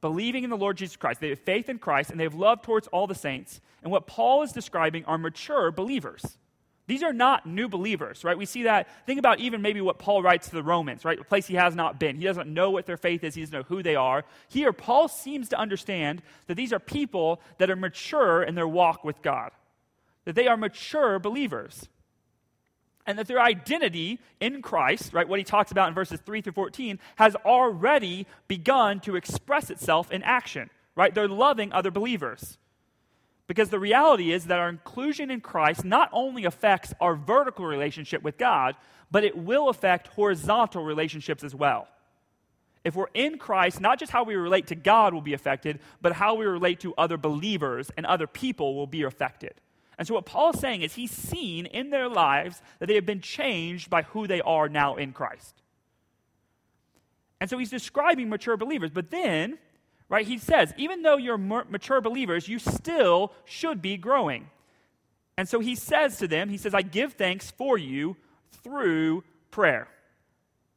believing 0.00 0.44
in 0.44 0.50
the 0.50 0.56
Lord 0.56 0.76
Jesus 0.76 0.96
Christ, 0.96 1.20
they 1.20 1.30
have 1.30 1.40
faith 1.40 1.68
in 1.68 1.78
Christ, 1.78 2.10
and 2.10 2.18
they 2.18 2.24
have 2.24 2.34
love 2.34 2.62
towards 2.62 2.86
all 2.88 3.06
the 3.06 3.14
saints. 3.14 3.60
And 3.82 3.90
what 3.90 4.06
Paul 4.06 4.42
is 4.42 4.52
describing 4.52 5.04
are 5.04 5.18
mature 5.18 5.70
believers. 5.70 6.38
These 6.86 7.02
are 7.02 7.12
not 7.12 7.44
new 7.44 7.68
believers, 7.68 8.24
right? 8.24 8.38
We 8.38 8.46
see 8.46 8.62
that. 8.62 8.88
Think 9.04 9.18
about 9.18 9.40
even 9.40 9.60
maybe 9.60 9.82
what 9.82 9.98
Paul 9.98 10.22
writes 10.22 10.48
to 10.48 10.54
the 10.54 10.62
Romans, 10.62 11.04
right? 11.04 11.20
A 11.20 11.24
place 11.24 11.46
he 11.46 11.54
has 11.54 11.74
not 11.74 12.00
been. 12.00 12.16
He 12.16 12.24
doesn't 12.24 12.52
know 12.52 12.70
what 12.70 12.86
their 12.86 12.96
faith 12.96 13.22
is, 13.24 13.34
he 13.34 13.42
doesn't 13.42 13.56
know 13.56 13.64
who 13.64 13.82
they 13.82 13.94
are. 13.94 14.24
Here, 14.48 14.72
Paul 14.72 15.06
seems 15.06 15.50
to 15.50 15.58
understand 15.58 16.22
that 16.46 16.54
these 16.54 16.72
are 16.72 16.78
people 16.78 17.42
that 17.58 17.68
are 17.68 17.76
mature 17.76 18.42
in 18.42 18.54
their 18.54 18.66
walk 18.66 19.04
with 19.04 19.20
God, 19.20 19.50
that 20.24 20.34
they 20.34 20.46
are 20.46 20.56
mature 20.56 21.18
believers 21.18 21.88
and 23.08 23.18
that 23.18 23.26
their 23.26 23.40
identity 23.40 24.20
in 24.38 24.60
Christ, 24.60 25.14
right, 25.14 25.26
what 25.26 25.38
he 25.38 25.44
talks 25.44 25.72
about 25.72 25.88
in 25.88 25.94
verses 25.94 26.20
3 26.26 26.42
through 26.42 26.52
14, 26.52 27.00
has 27.16 27.34
already 27.36 28.26
begun 28.48 29.00
to 29.00 29.16
express 29.16 29.70
itself 29.70 30.12
in 30.12 30.22
action, 30.22 30.68
right? 30.94 31.14
They're 31.14 31.26
loving 31.26 31.72
other 31.72 31.90
believers. 31.90 32.58
Because 33.46 33.70
the 33.70 33.80
reality 33.80 34.30
is 34.30 34.44
that 34.44 34.58
our 34.58 34.68
inclusion 34.68 35.30
in 35.30 35.40
Christ 35.40 35.86
not 35.86 36.10
only 36.12 36.44
affects 36.44 36.92
our 37.00 37.14
vertical 37.14 37.64
relationship 37.64 38.22
with 38.22 38.36
God, 38.36 38.76
but 39.10 39.24
it 39.24 39.34
will 39.34 39.70
affect 39.70 40.08
horizontal 40.08 40.84
relationships 40.84 41.42
as 41.42 41.54
well. 41.54 41.88
If 42.84 42.94
we're 42.94 43.06
in 43.14 43.38
Christ, 43.38 43.80
not 43.80 43.98
just 43.98 44.12
how 44.12 44.22
we 44.24 44.34
relate 44.34 44.66
to 44.66 44.74
God 44.74 45.14
will 45.14 45.22
be 45.22 45.32
affected, 45.32 45.80
but 46.02 46.12
how 46.12 46.34
we 46.34 46.44
relate 46.44 46.80
to 46.80 46.92
other 46.98 47.16
believers 47.16 47.90
and 47.96 48.04
other 48.04 48.26
people 48.26 48.74
will 48.74 48.86
be 48.86 49.02
affected. 49.02 49.54
And 49.98 50.06
so, 50.06 50.14
what 50.14 50.26
Paul 50.26 50.50
is 50.50 50.60
saying 50.60 50.82
is 50.82 50.94
he's 50.94 51.10
seen 51.10 51.66
in 51.66 51.90
their 51.90 52.08
lives 52.08 52.62
that 52.78 52.86
they 52.86 52.94
have 52.94 53.06
been 53.06 53.20
changed 53.20 53.90
by 53.90 54.02
who 54.02 54.28
they 54.28 54.40
are 54.40 54.68
now 54.68 54.94
in 54.94 55.12
Christ. 55.12 55.60
And 57.40 57.50
so, 57.50 57.58
he's 57.58 57.70
describing 57.70 58.28
mature 58.28 58.56
believers. 58.56 58.90
But 58.92 59.10
then, 59.10 59.58
right, 60.08 60.26
he 60.26 60.38
says, 60.38 60.72
even 60.76 61.02
though 61.02 61.16
you're 61.16 61.36
mature 61.36 62.00
believers, 62.00 62.48
you 62.48 62.60
still 62.60 63.32
should 63.44 63.82
be 63.82 63.96
growing. 63.96 64.48
And 65.36 65.48
so, 65.48 65.58
he 65.58 65.74
says 65.74 66.16
to 66.18 66.28
them, 66.28 66.48
he 66.48 66.58
says, 66.58 66.74
I 66.74 66.82
give 66.82 67.14
thanks 67.14 67.50
for 67.50 67.76
you 67.76 68.16
through 68.62 69.24
prayer. 69.50 69.88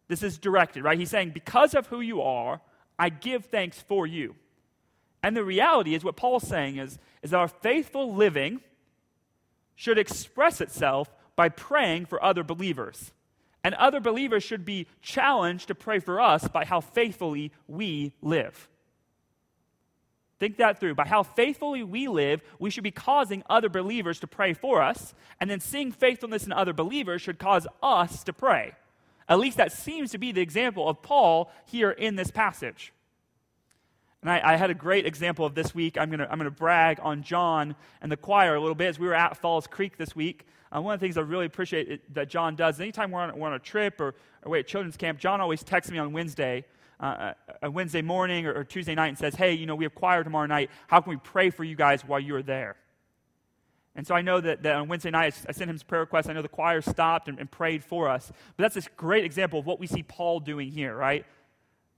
this 0.08 0.24
is 0.24 0.40
directed, 0.40 0.84
right? 0.84 0.98
He's 0.98 1.12
saying, 1.12 1.30
Because 1.30 1.76
of 1.76 1.86
who 1.88 2.02
you 2.02 2.24
are, 2.24 2.60
I 2.98 3.10
give 3.10 3.46
thanks 3.46 3.80
for 3.80 4.08
you. 4.08 4.36
And 5.22 5.38
the 5.38 5.44
reality 5.44 5.94
is, 5.94 6.04
what 6.04 6.16
Paul's 6.16 6.48
saying 6.48 6.78
is, 6.78 6.98
is 7.22 7.30
that 7.30 7.38
our 7.38 7.48
faithful 7.48 8.16
living 8.16 8.62
should 9.82 9.98
express 9.98 10.62
itself 10.62 11.10
by 11.36 11.50
praying 11.50 12.06
for 12.06 12.24
other 12.24 12.44
believers. 12.44 13.14
And 13.64 13.74
other 13.74 14.00
believers 14.00 14.44
should 14.44 14.64
be 14.64 14.86
challenged 15.02 15.70
to 15.70 15.76
pray 15.76 15.98
for 15.98 16.22
us 16.22 16.48
by 16.48 16.66
how 16.66 16.82
faithfully 16.82 17.52
we 17.68 18.14
live. 18.22 18.70
Think 20.38 20.58
that 20.58 20.80
through. 20.80 20.94
By 20.94 21.08
how 21.08 21.24
faithfully 21.24 21.82
we 21.82 22.08
live, 22.08 22.44
we 22.60 22.70
should 22.70 22.84
be 22.84 22.92
causing 22.92 23.42
other 23.50 23.70
believers 23.70 24.20
to 24.20 24.28
pray 24.28 24.54
for 24.54 24.84
us. 24.84 25.16
And 25.40 25.50
then 25.50 25.60
seeing 25.60 25.92
faithfulness 25.92 26.46
in 26.46 26.54
other 26.54 26.74
believers 26.74 27.24
should 27.24 27.40
cause 27.40 27.66
us 27.82 28.24
to 28.26 28.34
pray. 28.34 28.74
At 29.28 29.40
least 29.40 29.58
that 29.58 29.72
seems 29.72 30.12
to 30.12 30.20
be 30.20 30.32
the 30.32 30.42
example 30.42 30.88
of 30.88 31.02
Paul 31.02 31.52
here 31.66 31.90
in 31.90 32.18
this 32.18 32.30
passage. 32.30 32.94
And 34.22 34.32
I, 34.32 34.54
I 34.54 34.56
had 34.56 34.70
a 34.70 34.76
great 34.76 35.06
example 35.06 35.46
of 35.46 35.56
this 35.56 35.74
week. 35.74 35.98
I'm 35.98 36.10
going 36.10 36.20
to 36.20 36.32
I'm 36.32 36.40
to 36.40 36.52
brag 36.52 37.00
on 37.02 37.24
John 37.24 37.76
and 38.02 38.12
the 38.12 38.18
choir 38.18 38.56
a 38.56 38.60
little 38.60 38.76
bit 38.76 38.88
as 38.88 39.00
we 39.00 39.08
were 39.08 39.16
at 39.16 39.38
Falls 39.38 39.68
Creek 39.68 39.98
this 39.98 40.16
week. 40.16 40.46
Uh, 40.74 40.82
one 40.82 40.94
of 40.94 41.00
the 41.00 41.04
things 41.04 41.18
I 41.18 41.22
really 41.22 41.46
appreciate 41.46 41.90
it, 41.90 42.14
that 42.14 42.30
John 42.30 42.56
does, 42.56 42.80
anytime 42.80 43.12
we're 43.12 43.22
on, 43.22 43.38
we're 43.38 43.48
on 43.48 43.56
a 43.56 43.60
trip 43.60 44.00
or, 44.00 44.16
or 44.44 44.56
at 44.58 44.68
children's 44.68 44.96
camp, 44.96 45.20
John 45.20 45.42
always 45.42 45.64
texts 45.64 45.92
me 45.92 45.98
on 45.98 46.14
Wednesday 46.14 46.64
uh, 47.02 47.34
a 47.64 47.72
Wednesday 47.72 48.02
morning 48.02 48.46
or, 48.46 48.54
or 48.54 48.64
Tuesday 48.64 48.96
night 48.96 49.08
and 49.08 49.18
says, 49.18 49.36
Hey, 49.36 49.54
you 49.54 49.66
know, 49.66 49.76
we 49.76 49.86
have 49.86 49.96
choir 49.96 50.24
tomorrow 50.24 50.46
night. 50.46 50.70
How 50.88 51.02
can 51.02 51.10
we 51.10 51.18
pray 51.18 51.50
for 51.50 51.64
you 51.64 51.76
guys 51.76 52.06
while 52.06 52.20
you're 52.20 52.44
there? 52.44 52.76
And 53.96 54.08
so 54.08 54.16
I 54.16 54.22
know 54.22 54.40
that, 54.40 54.64
that 54.64 54.76
on 54.76 54.88
Wednesday 54.88 55.10
night, 55.10 55.36
I 55.50 55.52
sent 55.52 55.70
him 55.70 55.78
some 55.78 55.88
prayer 55.88 56.02
requests. 56.02 56.30
I 56.30 56.34
know 56.34 56.42
the 56.42 56.48
choir 56.48 56.80
stopped 56.80 57.28
and, 57.28 57.40
and 57.40 57.52
prayed 57.52 57.84
for 57.84 58.08
us. 58.08 58.32
But 58.56 58.64
that's 58.64 58.76
this 58.76 58.88
great 58.96 59.26
example 59.26 59.60
of 59.60 59.66
what 59.66 59.80
we 59.80 59.88
see 59.88 60.04
Paul 60.04 60.40
doing 60.40 60.72
here, 60.72 60.96
right? 60.96 61.26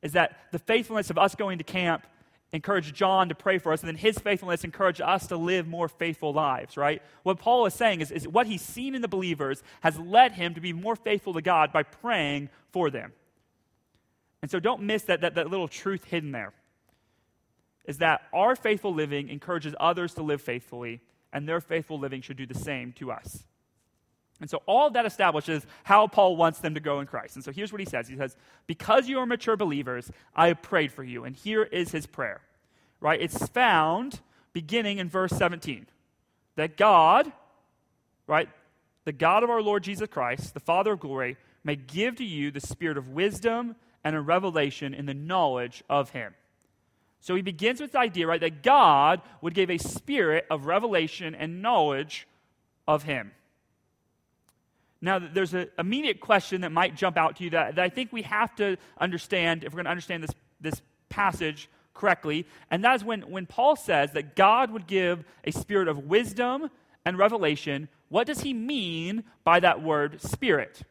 Is 0.02 0.14
that 0.14 0.38
the 0.52 0.60
faithfulness 0.60 1.12
of 1.12 1.20
us 1.20 1.36
going 1.36 1.60
to 1.60 1.64
camp 1.64 2.08
encouraged 2.54 2.94
John 2.94 3.30
to 3.30 3.36
pray 3.36 3.58
for 3.58 3.74
us, 3.74 3.82
and 3.82 3.88
then 3.88 3.96
his 3.96 4.18
faithfulness 4.20 4.64
encouraged 4.64 5.02
us 5.02 5.28
to 5.28 5.38
live 5.38 5.68
more 5.68 5.90
faithful 5.90 6.32
lives, 6.32 6.78
right? 6.78 7.02
What 7.24 7.40
Paul 7.40 7.66
is 7.66 7.74
saying 7.74 8.02
is, 8.02 8.12
is 8.12 8.28
what 8.28 8.46
he's 8.46 8.62
seen 8.62 8.94
in 8.94 9.02
the 9.02 9.08
believers 9.08 9.64
has 9.82 9.98
led 10.00 10.34
him 10.34 10.54
to 10.54 10.62
be 10.62 10.72
more 10.72 10.96
faithful 10.96 11.34
to 11.34 11.42
God 11.42 11.74
by 11.74 11.82
praying 11.82 12.50
for 12.72 12.92
them. 12.92 13.12
And 14.44 14.52
so 14.52 14.60
don't 14.60 14.84
miss 14.84 15.04
that, 15.04 15.22
that, 15.22 15.36
that 15.36 15.50
little 15.50 15.68
truth 15.68 16.06
hidden 16.06 16.32
there. 16.32 16.54
Is 17.86 17.98
that 17.98 18.22
our 18.32 18.56
faithful 18.56 18.94
living 18.94 19.30
encourages 19.30 19.74
others 19.80 20.14
to 20.14 20.22
live 20.22 20.42
faithfully, 20.42 21.02
and 21.34 21.50
their 21.50 21.60
faithful 21.60 21.98
living 21.98 22.22
should 22.22 22.38
do 22.38 22.46
the 22.46 22.54
same 22.54 22.94
to 22.94 23.12
us. 23.12 23.44
And 24.44 24.50
so 24.50 24.62
all 24.66 24.90
that 24.90 25.06
establishes 25.06 25.66
how 25.86 26.06
Paul 26.06 26.36
wants 26.36 26.60
them 26.60 26.74
to 26.74 26.82
go 26.82 27.00
in 27.00 27.08
Christ. 27.08 27.38
And 27.38 27.46
so 27.46 27.54
here's 27.54 27.72
what 27.72 27.80
he 27.80 27.86
says 27.86 28.10
He 28.10 28.18
says, 28.18 28.36
Because 28.68 29.08
you 29.08 29.20
are 29.20 29.26
mature 29.26 29.56
believers, 29.56 30.12
I 30.36 30.50
have 30.50 30.62
prayed 30.62 30.92
for 30.92 31.02
you. 31.02 31.24
And 31.24 31.34
here 31.34 31.64
is 31.64 31.92
his 31.92 32.06
prayer, 32.06 32.42
right? 33.00 33.22
It's 33.22 33.48
found 33.48 34.20
beginning 34.52 34.98
in 34.98 35.08
verse 35.08 35.32
17 35.32 35.88
that 36.58 36.76
God, 36.76 37.32
right, 38.28 38.50
the 39.06 39.14
God 39.14 39.44
of 39.44 39.50
our 39.50 39.62
Lord 39.62 39.82
Jesus 39.82 40.10
Christ, 40.10 40.54
the 40.54 40.60
Father 40.60 40.92
of 40.92 41.00
glory, 41.00 41.38
may 41.64 41.78
give 41.78 42.18
to 42.18 42.26
you 42.26 42.52
the 42.52 42.60
spirit 42.60 42.98
of 42.98 43.08
wisdom 43.08 43.78
and 44.04 44.14
a 44.14 44.20
revelation 44.20 44.94
in 44.94 45.06
the 45.06 45.14
knowledge 45.14 45.86
of 45.90 46.10
him. 46.10 46.36
So 47.22 47.34
he 47.36 47.42
begins 47.42 47.80
with 47.80 47.94
the 47.94 48.00
idea, 48.00 48.28
right, 48.28 48.42
that 48.42 48.62
God 48.62 49.22
would 49.40 49.54
give 49.54 49.70
a 49.70 49.78
spirit 49.78 50.46
of 50.52 50.66
revelation 50.66 51.34
and 51.34 51.62
knowledge 51.62 52.28
of 52.86 53.04
him. 53.04 53.32
Now, 55.04 55.20
there's 55.20 55.54
an 55.54 55.68
immediate 55.78 56.22
question 56.22 56.62
that 56.62 56.72
might 56.72 56.96
jump 56.96 57.18
out 57.18 57.36
to 57.36 57.44
you 57.44 57.50
that, 57.50 57.76
that 57.76 57.84
I 57.84 57.90
think 57.90 58.14
we 58.14 58.22
have 58.22 58.56
to 58.56 58.78
understand 58.98 59.66
if 59.66 59.74
we're 59.74 59.78
going 59.78 59.86
to 59.86 59.92
understand 59.92 60.24
this, 60.24 60.32
this 60.62 60.82
passage 61.10 61.70
correctly. 61.94 62.48
And 62.72 62.86
that 62.86 62.96
is 62.96 63.04
when, 63.04 63.24
when 63.24 63.46
Paul 63.46 63.76
says 63.76 64.14
that 64.14 64.38
God 64.38 64.72
would 64.72 64.88
give 64.88 65.26
a 65.44 65.52
spirit 65.52 65.90
of 65.90 66.06
wisdom 66.06 66.70
and 67.04 67.18
revelation, 67.18 67.90
what 68.08 68.28
does 68.28 68.42
he 68.42 68.54
mean 68.54 69.26
by 69.44 69.60
that 69.60 69.84
word 69.84 70.22
spirit? 70.22 70.82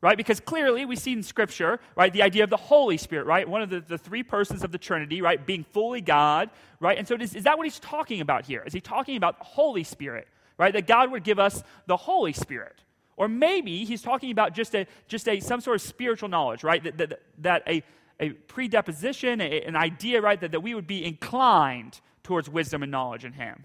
right? 0.00 0.16
Because 0.16 0.40
clearly 0.40 0.84
we 0.84 0.96
see 0.96 1.12
in 1.12 1.22
Scripture, 1.22 1.78
right, 1.94 2.12
the 2.12 2.22
idea 2.22 2.42
of 2.42 2.50
the 2.50 2.56
Holy 2.56 2.96
Spirit, 2.96 3.24
right? 3.24 3.48
One 3.48 3.62
of 3.62 3.70
the, 3.70 3.80
the 3.80 3.96
three 3.96 4.24
persons 4.24 4.64
of 4.64 4.72
the 4.72 4.78
Trinity, 4.78 5.22
right, 5.22 5.44
being 5.46 5.62
fully 5.62 6.00
God, 6.00 6.50
right? 6.80 6.98
And 6.98 7.06
so 7.06 7.14
is, 7.14 7.36
is 7.36 7.44
that 7.44 7.56
what 7.56 7.66
he's 7.66 7.78
talking 7.78 8.20
about 8.20 8.44
here? 8.44 8.64
Is 8.66 8.72
he 8.72 8.80
talking 8.80 9.16
about 9.16 9.38
the 9.38 9.44
Holy 9.44 9.84
Spirit, 9.84 10.26
right? 10.58 10.72
That 10.72 10.88
God 10.88 11.12
would 11.12 11.22
give 11.22 11.38
us 11.38 11.62
the 11.86 11.96
Holy 11.96 12.32
Spirit. 12.32 12.82
Or 13.22 13.28
maybe 13.28 13.84
he's 13.84 14.02
talking 14.02 14.32
about 14.32 14.52
just 14.52 14.74
a, 14.74 14.84
just 15.06 15.28
a 15.28 15.38
some 15.38 15.60
sort 15.60 15.76
of 15.76 15.82
spiritual 15.82 16.28
knowledge, 16.28 16.64
right? 16.64 16.82
That, 16.82 16.98
that, 16.98 17.20
that 17.38 17.62
a, 17.68 17.84
a 18.18 18.30
predisposition, 18.30 19.40
a, 19.40 19.62
an 19.62 19.76
idea, 19.76 20.20
right, 20.20 20.40
that, 20.40 20.50
that 20.50 20.58
we 20.58 20.74
would 20.74 20.88
be 20.88 21.04
inclined 21.04 22.00
towards 22.24 22.50
wisdom 22.50 22.82
and 22.82 22.90
knowledge 22.90 23.24
in 23.24 23.34
him. 23.34 23.64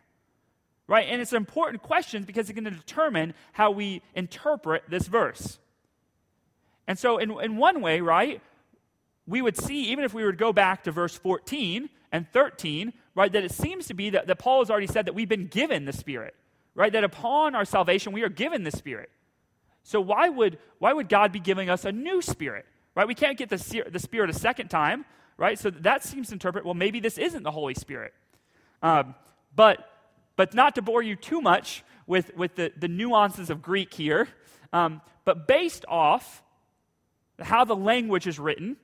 Right? 0.85 1.07
And 1.09 1.19
it's 1.23 1.31
an 1.31 1.37
important 1.37 1.81
question 1.81 2.21
because 2.21 2.51
it's 2.51 2.59
going 2.59 2.71
to 2.71 2.79
determine 2.79 3.33
how 3.53 3.71
we 3.71 4.03
interpret 4.13 4.83
this 4.89 5.07
verse. 5.07 5.57
And 6.85 6.99
so, 6.99 7.17
in, 7.17 7.31
in 7.41 7.57
one 7.57 7.81
way, 7.81 7.99
right, 7.99 8.39
we 9.25 9.41
would 9.41 9.57
see, 9.57 9.85
even 9.85 10.03
if 10.05 10.13
we 10.13 10.23
were 10.23 10.33
to 10.33 10.37
go 10.37 10.53
back 10.53 10.83
to 10.83 10.91
verse 10.91 11.17
14 11.17 11.89
and 12.11 12.31
13, 12.31 12.93
right, 13.15 13.33
that 13.33 13.43
it 13.43 13.51
seems 13.51 13.87
to 13.87 13.95
be 13.95 14.11
that, 14.11 14.27
that 14.27 14.37
Paul 14.37 14.59
has 14.59 14.69
already 14.69 14.85
said 14.85 15.07
that 15.07 15.15
we've 15.15 15.27
been 15.27 15.47
given 15.47 15.85
the 15.85 15.93
Spirit, 15.93 16.35
right? 16.75 16.93
That 16.93 17.03
upon 17.03 17.55
our 17.55 17.65
salvation, 17.65 18.13
we 18.13 18.21
are 18.21 18.29
given 18.29 18.63
the 18.63 18.69
Spirit. 18.69 19.09
So, 19.87 20.01
why 20.01 20.27
would, 20.27 20.57
why 20.79 20.91
would 20.91 21.07
God 21.07 21.31
be 21.31 21.39
giving 21.39 21.69
us 21.69 21.85
a 21.85 21.93
new 21.93 22.21
Spirit, 22.21 22.65
right? 22.93 23.07
We 23.07 23.15
can't 23.15 23.37
get 23.37 23.47
the, 23.47 23.85
the 23.89 23.99
Spirit 23.99 24.29
a 24.29 24.33
second 24.33 24.67
time, 24.67 25.05
right? 25.37 25.57
So, 25.57 25.69
that 25.69 26.03
seems 26.03 26.27
to 26.27 26.33
interpret, 26.33 26.65
well, 26.65 26.73
maybe 26.73 26.99
this 26.99 27.17
isn't 27.17 27.41
the 27.41 27.51
Holy 27.51 27.73
Spirit. 27.73 28.13
Um, 28.83 29.15
but, 29.55 29.89
but 30.35 30.53
not 30.53 30.75
to 30.75 30.81
bore 30.81 31.01
you 31.01 31.15
too 31.15 31.39
much 31.39 31.85
with, 32.05 32.35
with 32.35 32.55
the, 32.55 32.73
the 32.77 32.89
nuances 32.89 33.49
of 33.49 33.61
Greek 33.61 33.93
here, 33.93 34.27
um, 34.73 34.99
but 35.23 35.47
based 35.47 35.85
off 35.87 36.43
how 37.39 37.63
the 37.63 37.75
language 37.75 38.27
is 38.27 38.39
written, 38.39 38.75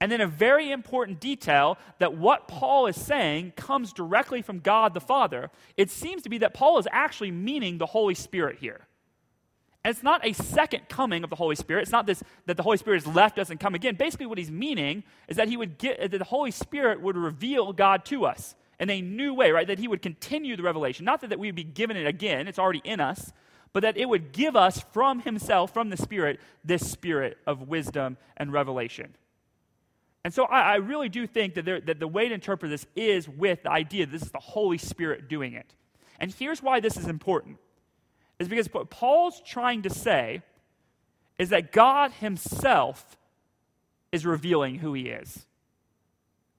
and 0.00 0.10
then 0.10 0.20
a 0.20 0.26
very 0.26 0.72
important 0.72 1.20
detail 1.20 1.78
that 2.00 2.16
what 2.16 2.48
Paul 2.48 2.88
is 2.88 3.00
saying 3.00 3.52
comes 3.54 3.92
directly 3.92 4.42
from 4.42 4.58
God 4.58 4.94
the 4.94 5.00
Father. 5.00 5.52
It 5.76 5.92
seems 5.92 6.22
to 6.22 6.28
be 6.28 6.38
that 6.38 6.54
Paul 6.54 6.80
is 6.80 6.88
actually 6.90 7.30
meaning 7.30 7.78
the 7.78 7.86
Holy 7.86 8.14
Spirit 8.14 8.58
here. 8.58 8.88
And 9.84 9.94
it's 9.94 10.02
not 10.02 10.26
a 10.26 10.32
second 10.32 10.88
coming 10.88 11.24
of 11.24 11.30
the 11.30 11.36
Holy 11.36 11.56
Spirit. 11.56 11.82
It's 11.82 11.92
not 11.92 12.06
this 12.06 12.22
that 12.46 12.56
the 12.56 12.62
Holy 12.62 12.78
Spirit 12.78 12.96
is 13.02 13.06
left 13.06 13.38
us 13.38 13.50
and 13.50 13.60
come 13.60 13.74
again. 13.74 13.96
Basically, 13.96 14.24
what 14.24 14.38
he's 14.38 14.50
meaning 14.50 15.04
is 15.28 15.36
that 15.36 15.48
he 15.48 15.58
would 15.58 15.76
get 15.76 16.10
that 16.10 16.16
the 16.16 16.24
Holy 16.24 16.50
Spirit 16.50 17.02
would 17.02 17.16
reveal 17.16 17.72
God 17.74 18.06
to 18.06 18.24
us 18.24 18.54
in 18.80 18.88
a 18.88 19.02
new 19.02 19.34
way, 19.34 19.50
right? 19.50 19.66
That 19.66 19.78
he 19.78 19.86
would 19.86 20.00
continue 20.00 20.56
the 20.56 20.62
revelation. 20.62 21.04
Not 21.04 21.20
that, 21.20 21.30
that 21.30 21.38
we 21.38 21.48
would 21.48 21.54
be 21.54 21.64
given 21.64 21.98
it 21.98 22.06
again, 22.06 22.48
it's 22.48 22.58
already 22.58 22.80
in 22.82 22.98
us, 22.98 23.32
but 23.74 23.82
that 23.82 23.98
it 23.98 24.08
would 24.08 24.32
give 24.32 24.56
us 24.56 24.82
from 24.92 25.20
Himself, 25.20 25.74
from 25.74 25.90
the 25.90 25.96
Spirit, 25.98 26.40
this 26.64 26.90
spirit 26.90 27.36
of 27.46 27.68
wisdom 27.68 28.16
and 28.36 28.52
revelation. 28.52 29.14
And 30.24 30.32
so 30.32 30.44
I, 30.44 30.60
I 30.60 30.74
really 30.76 31.10
do 31.10 31.26
think 31.26 31.54
that, 31.54 31.66
there, 31.66 31.80
that 31.82 32.00
the 32.00 32.08
way 32.08 32.28
to 32.28 32.34
interpret 32.34 32.70
this 32.70 32.86
is 32.96 33.28
with 33.28 33.64
the 33.64 33.70
idea 33.70 34.06
that 34.06 34.12
this 34.12 34.22
is 34.22 34.32
the 34.32 34.38
Holy 34.38 34.78
Spirit 34.78 35.28
doing 35.28 35.52
it. 35.52 35.74
And 36.18 36.32
here's 36.32 36.62
why 36.62 36.80
this 36.80 36.96
is 36.96 37.06
important 37.06 37.58
is 38.38 38.48
because 38.48 38.72
what 38.72 38.90
Paul's 38.90 39.40
trying 39.44 39.82
to 39.82 39.90
say 39.90 40.42
is 41.38 41.50
that 41.50 41.72
God 41.72 42.12
Himself 42.12 43.16
is 44.12 44.24
revealing 44.24 44.76
who 44.76 44.94
He 44.94 45.08
is. 45.08 45.46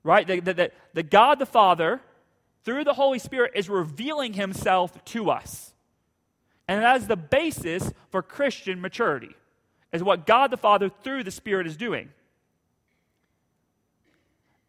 Right? 0.04 0.28
That, 0.28 0.58
that, 0.58 0.74
that 0.94 1.10
God 1.10 1.40
the 1.40 1.46
Father, 1.46 2.02
through 2.64 2.84
the 2.84 2.94
Holy 2.94 3.20
Spirit, 3.20 3.54
is 3.56 3.70
revealing 3.70 4.34
Himself 4.34 5.04
to 5.06 5.32
us. 5.32 5.74
And 6.68 6.82
that 6.82 6.98
is 6.98 7.08
the 7.08 7.16
basis 7.16 7.92
for 8.10 8.22
Christian 8.22 8.82
maturity, 8.82 9.36
is 9.92 10.04
what 10.04 10.26
God 10.26 10.52
the 10.52 10.58
Father 10.58 10.90
through 10.90 11.24
the 11.24 11.32
Spirit 11.32 11.68
is 11.68 11.78
doing. 11.78 12.10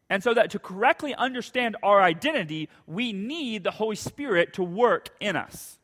And 0.08 0.22
so 0.22 0.34
that 0.34 0.50
to 0.52 0.58
correctly 0.58 1.14
understand 1.14 1.76
our 1.82 2.00
identity, 2.00 2.68
we 2.86 3.12
need 3.12 3.64
the 3.64 3.72
Holy 3.72 3.96
Spirit 3.96 4.52
to 4.54 4.62
work 4.62 5.08
in 5.20 5.34
us. 5.34 5.78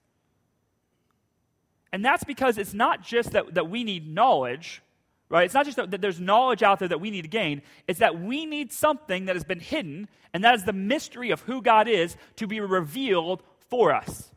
And 1.93 2.05
that's 2.05 2.25
because 2.25 2.59
it's 2.59 2.75
not 2.75 3.03
just 3.03 3.33
that, 3.33 3.55
that 3.55 3.69
we 3.69 3.85
need 3.85 4.09
knowledge, 4.09 4.83
right? 5.29 5.45
It's 5.45 5.55
not 5.55 5.67
just 5.67 5.77
that, 5.77 5.91
that 5.91 6.01
there's 6.01 6.21
knowledge 6.21 6.63
out 6.63 6.79
there 6.79 6.89
that 6.89 7.01
we 7.01 7.11
need 7.11 7.23
to 7.23 7.29
gain. 7.29 7.63
It's 7.87 8.01
that 8.01 8.21
we 8.21 8.47
need 8.47 8.73
something 8.73 9.27
that 9.27 9.37
has 9.37 9.45
been 9.45 9.61
hidden, 9.61 10.09
and 10.33 10.43
that 10.45 10.55
is 10.55 10.65
the 10.65 10.73
mystery 10.73 11.31
of 11.31 11.43
who 11.43 11.61
God 11.61 11.89
is 11.89 12.17
to 12.37 12.47
be 12.47 12.61
revealed 12.61 13.43
for 13.69 13.95
us. 13.95 14.31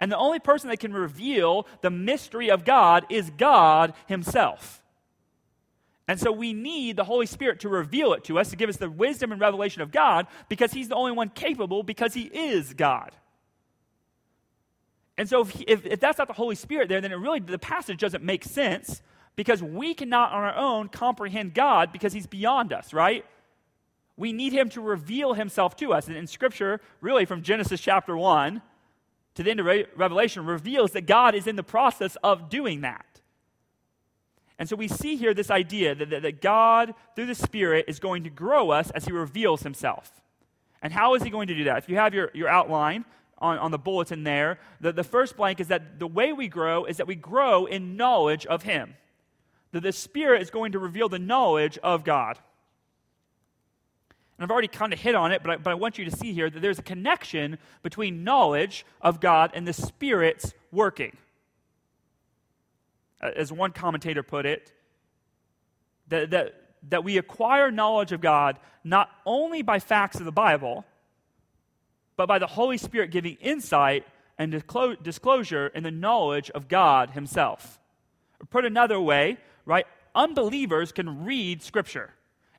And 0.00 0.12
the 0.12 0.18
only 0.18 0.38
person 0.38 0.68
that 0.68 0.80
can 0.80 0.92
reveal 0.92 1.66
the 1.80 1.90
mystery 1.90 2.50
of 2.50 2.64
God 2.64 3.06
is 3.10 3.30
God 3.30 3.94
Himself. 4.06 4.82
And 6.06 6.18
so 6.18 6.32
we 6.32 6.52
need 6.54 6.96
the 6.96 7.04
Holy 7.04 7.26
Spirit 7.26 7.60
to 7.60 7.68
reveal 7.68 8.14
it 8.14 8.24
to 8.24 8.38
us, 8.38 8.50
to 8.50 8.56
give 8.56 8.70
us 8.70 8.76
the 8.76 8.88
wisdom 8.88 9.32
and 9.32 9.40
revelation 9.40 9.82
of 9.82 9.90
God, 9.90 10.26
because 10.48 10.72
He's 10.72 10.88
the 10.88 10.94
only 10.94 11.12
one 11.12 11.30
capable, 11.30 11.82
because 11.82 12.14
He 12.14 12.22
is 12.22 12.74
God. 12.74 13.10
And 15.18 15.28
so 15.28 15.42
if, 15.42 15.60
if, 15.66 15.84
if, 15.84 16.00
that's 16.00 16.16
not 16.16 16.28
the 16.28 16.34
Holy 16.34 16.54
Spirit 16.54 16.88
there, 16.88 17.00
then 17.00 17.10
it 17.10 17.16
really, 17.16 17.40
the 17.40 17.58
passage 17.58 17.98
doesn't 17.98 18.22
make 18.22 18.44
sense, 18.44 19.02
because 19.34 19.62
we 19.62 19.92
cannot 19.92 20.32
on 20.32 20.44
our 20.44 20.56
own 20.56 20.88
comprehend 20.88 21.54
God 21.54 21.92
because 21.92 22.12
he's 22.12 22.26
beyond 22.26 22.72
us, 22.72 22.92
right? 22.92 23.24
We 24.16 24.32
need 24.32 24.52
him 24.52 24.68
to 24.70 24.80
reveal 24.80 25.34
himself 25.34 25.76
to 25.76 25.92
us. 25.92 26.08
And 26.08 26.16
in 26.16 26.26
Scripture, 26.26 26.80
really 27.00 27.24
from 27.24 27.42
Genesis 27.42 27.80
chapter 27.80 28.16
1 28.16 28.62
to 29.34 29.42
the 29.42 29.50
end 29.50 29.60
of 29.60 29.66
Re- 29.66 29.86
Revelation, 29.96 30.44
reveals 30.44 30.92
that 30.92 31.02
God 31.02 31.34
is 31.34 31.46
in 31.46 31.56
the 31.56 31.62
process 31.62 32.16
of 32.22 32.48
doing 32.48 32.80
that. 32.80 33.20
And 34.58 34.68
so 34.68 34.74
we 34.74 34.88
see 34.88 35.16
here 35.16 35.34
this 35.34 35.50
idea 35.50 35.94
that, 35.94 36.10
that, 36.10 36.22
that 36.22 36.42
God, 36.42 36.94
through 37.14 37.26
the 37.26 37.34
Spirit, 37.34 37.84
is 37.86 38.00
going 38.00 38.24
to 38.24 38.30
grow 38.30 38.70
us 38.70 38.90
as 38.90 39.04
he 39.04 39.12
reveals 39.12 39.62
himself. 39.62 40.20
And 40.82 40.92
how 40.92 41.14
is 41.14 41.22
he 41.22 41.30
going 41.30 41.46
to 41.48 41.54
do 41.54 41.64
that? 41.64 41.78
If 41.78 41.88
you 41.88 41.96
have 41.96 42.14
your, 42.14 42.30
your 42.34 42.48
outline 42.48 43.04
on, 43.38 43.58
on 43.58 43.70
the 43.70 43.78
bulletin 43.78 44.24
there, 44.24 44.58
the, 44.80 44.92
the 44.92 45.04
first 45.04 45.36
blank 45.36 45.60
is 45.60 45.68
that 45.68 45.98
the 45.98 46.06
way 46.06 46.32
we 46.32 46.48
grow 46.48 46.84
is 46.84 46.96
that 46.98 47.06
we 47.06 47.14
grow 47.14 47.66
in 47.66 47.96
knowledge 47.96 48.46
of 48.46 48.62
him. 48.62 48.94
That 49.72 49.82
the 49.82 49.92
Spirit 49.92 50.42
is 50.42 50.50
going 50.50 50.72
to 50.72 50.78
reveal 50.78 51.08
the 51.08 51.18
knowledge 51.18 51.78
of 51.78 52.04
God. 52.04 52.38
And 54.36 54.44
I've 54.44 54.50
already 54.50 54.68
kind 54.68 54.92
of 54.92 55.00
hit 55.00 55.14
on 55.14 55.32
it, 55.32 55.42
but 55.42 55.50
I, 55.50 55.56
but 55.56 55.70
I 55.70 55.74
want 55.74 55.98
you 55.98 56.04
to 56.04 56.16
see 56.16 56.32
here 56.32 56.48
that 56.48 56.60
there's 56.60 56.78
a 56.78 56.82
connection 56.82 57.58
between 57.82 58.24
knowledge 58.24 58.86
of 59.00 59.20
God 59.20 59.50
and 59.54 59.66
the 59.66 59.72
Spirit's 59.72 60.54
working. 60.70 61.16
As 63.20 63.52
one 63.52 63.72
commentator 63.72 64.22
put 64.22 64.46
it, 64.46 64.72
that, 66.08 66.30
that 66.30 66.54
that 66.88 67.04
we 67.04 67.18
acquire 67.18 67.70
knowledge 67.70 68.12
of 68.12 68.20
God 68.20 68.58
not 68.84 69.10
only 69.26 69.62
by 69.62 69.78
facts 69.78 70.18
of 70.18 70.24
the 70.24 70.32
Bible, 70.32 70.84
but 72.18 72.26
by 72.26 72.40
the 72.40 72.48
Holy 72.48 72.76
Spirit 72.76 73.12
giving 73.12 73.36
insight 73.36 74.04
and 74.36 74.50
disclosure 75.02 75.68
in 75.68 75.84
the 75.84 75.90
knowledge 75.90 76.50
of 76.50 76.68
God 76.68 77.10
Himself. 77.10 77.78
Put 78.50 78.64
another 78.64 79.00
way, 79.00 79.38
right? 79.64 79.86
Unbelievers 80.16 80.90
can 80.90 81.24
read 81.24 81.62
Scripture 81.62 82.10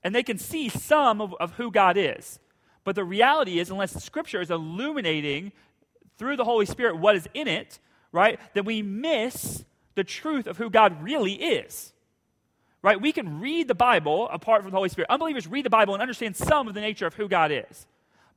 and 0.01 0.15
they 0.15 0.23
can 0.23 0.37
see 0.37 0.69
some 0.69 1.19
of, 1.19 1.35
of 1.41 1.51
who 1.53 1.71
God 1.71 1.97
is. 1.97 2.39
But 2.85 2.95
the 2.95 3.03
reality 3.03 3.59
is, 3.59 3.69
unless 3.69 4.01
Scripture 4.01 4.39
is 4.39 4.49
illuminating 4.49 5.51
through 6.17 6.37
the 6.37 6.45
Holy 6.45 6.65
Spirit 6.65 6.97
what 6.97 7.17
is 7.17 7.27
in 7.33 7.49
it, 7.49 7.79
right, 8.13 8.39
then 8.53 8.63
we 8.63 8.81
miss 8.81 9.65
the 9.95 10.05
truth 10.05 10.47
of 10.47 10.57
who 10.57 10.69
God 10.69 11.03
really 11.03 11.33
is 11.33 11.93
right? 12.81 13.01
We 13.01 13.11
can 13.11 13.41
read 13.41 13.67
the 13.67 13.75
Bible 13.75 14.29
apart 14.29 14.61
from 14.61 14.71
the 14.71 14.77
Holy 14.77 14.87
Spirit. 14.87 15.09
Unbelievers 15.09 15.45
read 15.45 15.65
the 15.65 15.69
Bible 15.69 15.95
and 15.95 16.01
understand 16.01 16.37
some 16.37 16.65
of 16.65 16.73
the 16.73 16.79
nature 16.79 17.05
of 17.05 17.13
who 17.13 17.27
God 17.27 17.51
is. 17.51 17.85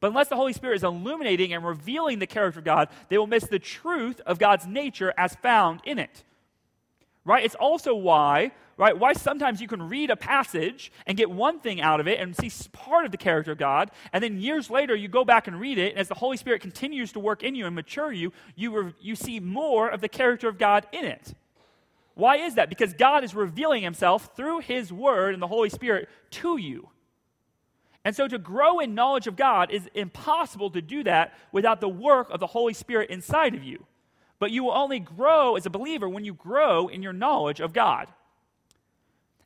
But 0.02 0.08
unless 0.08 0.26
the 0.26 0.34
Holy 0.34 0.52
Spirit 0.52 0.74
is 0.74 0.82
illuminating 0.82 1.52
and 1.52 1.64
revealing 1.64 2.18
the 2.18 2.26
character 2.26 2.58
of 2.58 2.64
God, 2.64 2.88
they 3.08 3.18
will 3.18 3.28
miss 3.28 3.44
the 3.44 3.60
truth 3.60 4.20
of 4.26 4.36
God's 4.36 4.66
nature 4.66 5.14
as 5.16 5.36
found 5.36 5.80
in 5.84 6.00
it. 6.00 6.24
Right? 7.24 7.44
It's 7.44 7.54
also 7.54 7.94
why, 7.94 8.50
right, 8.76 8.98
why 8.98 9.12
sometimes 9.12 9.60
you 9.60 9.68
can 9.68 9.88
read 9.88 10.10
a 10.10 10.16
passage 10.16 10.90
and 11.06 11.16
get 11.16 11.30
one 11.30 11.60
thing 11.60 11.80
out 11.80 12.00
of 12.00 12.08
it 12.08 12.18
and 12.18 12.36
see 12.36 12.50
part 12.72 13.04
of 13.04 13.12
the 13.12 13.16
character 13.16 13.52
of 13.52 13.58
God, 13.58 13.92
and 14.12 14.24
then 14.24 14.40
years 14.40 14.68
later 14.68 14.96
you 14.96 15.06
go 15.06 15.24
back 15.24 15.46
and 15.46 15.60
read 15.60 15.78
it, 15.78 15.90
and 15.90 16.00
as 16.00 16.08
the 16.08 16.16
Holy 16.16 16.36
Spirit 16.36 16.62
continues 16.62 17.12
to 17.12 17.20
work 17.20 17.44
in 17.44 17.54
you 17.54 17.66
and 17.66 17.76
mature 17.76 18.10
you, 18.10 18.32
you, 18.56 18.76
re- 18.76 18.94
you 19.00 19.14
see 19.14 19.38
more 19.38 19.88
of 19.88 20.00
the 20.00 20.08
character 20.08 20.48
of 20.48 20.58
God 20.58 20.84
in 20.90 21.04
it. 21.04 21.32
Why 22.14 22.38
is 22.38 22.56
that? 22.56 22.68
Because 22.68 22.92
God 22.92 23.22
is 23.22 23.36
revealing 23.36 23.84
himself 23.84 24.30
through 24.34 24.58
his 24.58 24.92
word 24.92 25.32
and 25.32 25.40
the 25.40 25.46
Holy 25.46 25.68
Spirit 25.68 26.08
to 26.32 26.56
you. 26.56 26.88
And 28.04 28.16
so 28.16 28.26
to 28.26 28.38
grow 28.38 28.80
in 28.80 28.94
knowledge 28.94 29.26
of 29.26 29.36
God 29.36 29.70
is 29.70 29.88
impossible 29.94 30.70
to 30.70 30.82
do 30.82 31.04
that 31.04 31.34
without 31.52 31.80
the 31.80 31.88
work 31.88 32.30
of 32.30 32.40
the 32.40 32.48
Holy 32.48 32.74
Spirit 32.74 33.10
inside 33.10 33.54
of 33.54 33.62
you. 33.62 33.86
But 34.38 34.50
you 34.50 34.64
will 34.64 34.72
only 34.72 34.98
grow 34.98 35.54
as 35.54 35.66
a 35.66 35.70
believer 35.70 36.08
when 36.08 36.24
you 36.24 36.34
grow 36.34 36.88
in 36.88 37.02
your 37.02 37.12
knowledge 37.12 37.60
of 37.60 37.72
God. 37.72 38.08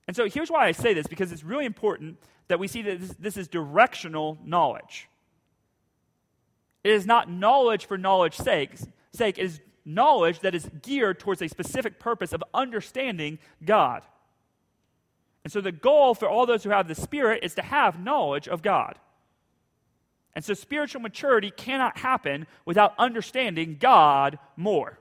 And 0.07 0.17
so 0.17 0.29
here's 0.29 0.51
why 0.51 0.67
I 0.67 0.73
say 0.73 0.95
this 0.95 1.07
because 1.07 1.33
it's 1.33 1.45
really 1.45 1.67
important 1.67 2.19
that 2.49 2.59
we 2.59 2.69
see 2.69 2.83
that 2.83 3.01
this, 3.01 3.15
this 3.19 3.37
is 3.37 3.49
directional 3.49 4.39
knowledge. 4.45 5.09
It 6.83 6.93
is 6.93 7.05
not 7.05 7.31
knowledge 7.31 7.87
for 7.87 7.99
knowledge's 7.99 8.45
sake. 8.45 8.71
sake. 9.13 9.39
It 9.39 9.45
is 9.45 9.61
knowledge 9.85 10.41
that 10.41 10.55
is 10.55 10.71
geared 10.83 11.19
towards 11.19 11.43
a 11.43 11.49
specific 11.49 11.99
purpose 11.99 12.33
of 12.33 12.43
understanding 12.55 13.39
God. 13.65 14.03
And 15.47 15.53
so 15.53 15.61
the 15.61 15.71
goal 15.71 16.17
for 16.17 16.29
all 16.29 16.45
those 16.45 16.65
who 16.65 16.71
have 16.71 16.89
the 16.89 16.97
Spirit 16.97 17.45
is 17.45 17.55
to 17.55 17.63
have 17.63 18.01
knowledge 18.01 18.49
of 18.49 18.63
God. 18.63 18.99
And 20.35 20.45
so 20.45 20.55
spiritual 20.55 21.01
maturity 21.01 21.53
cannot 21.53 21.99
happen 21.99 22.49
without 22.65 22.95
understanding 22.99 23.77
God 23.79 24.41
more. 24.57 24.99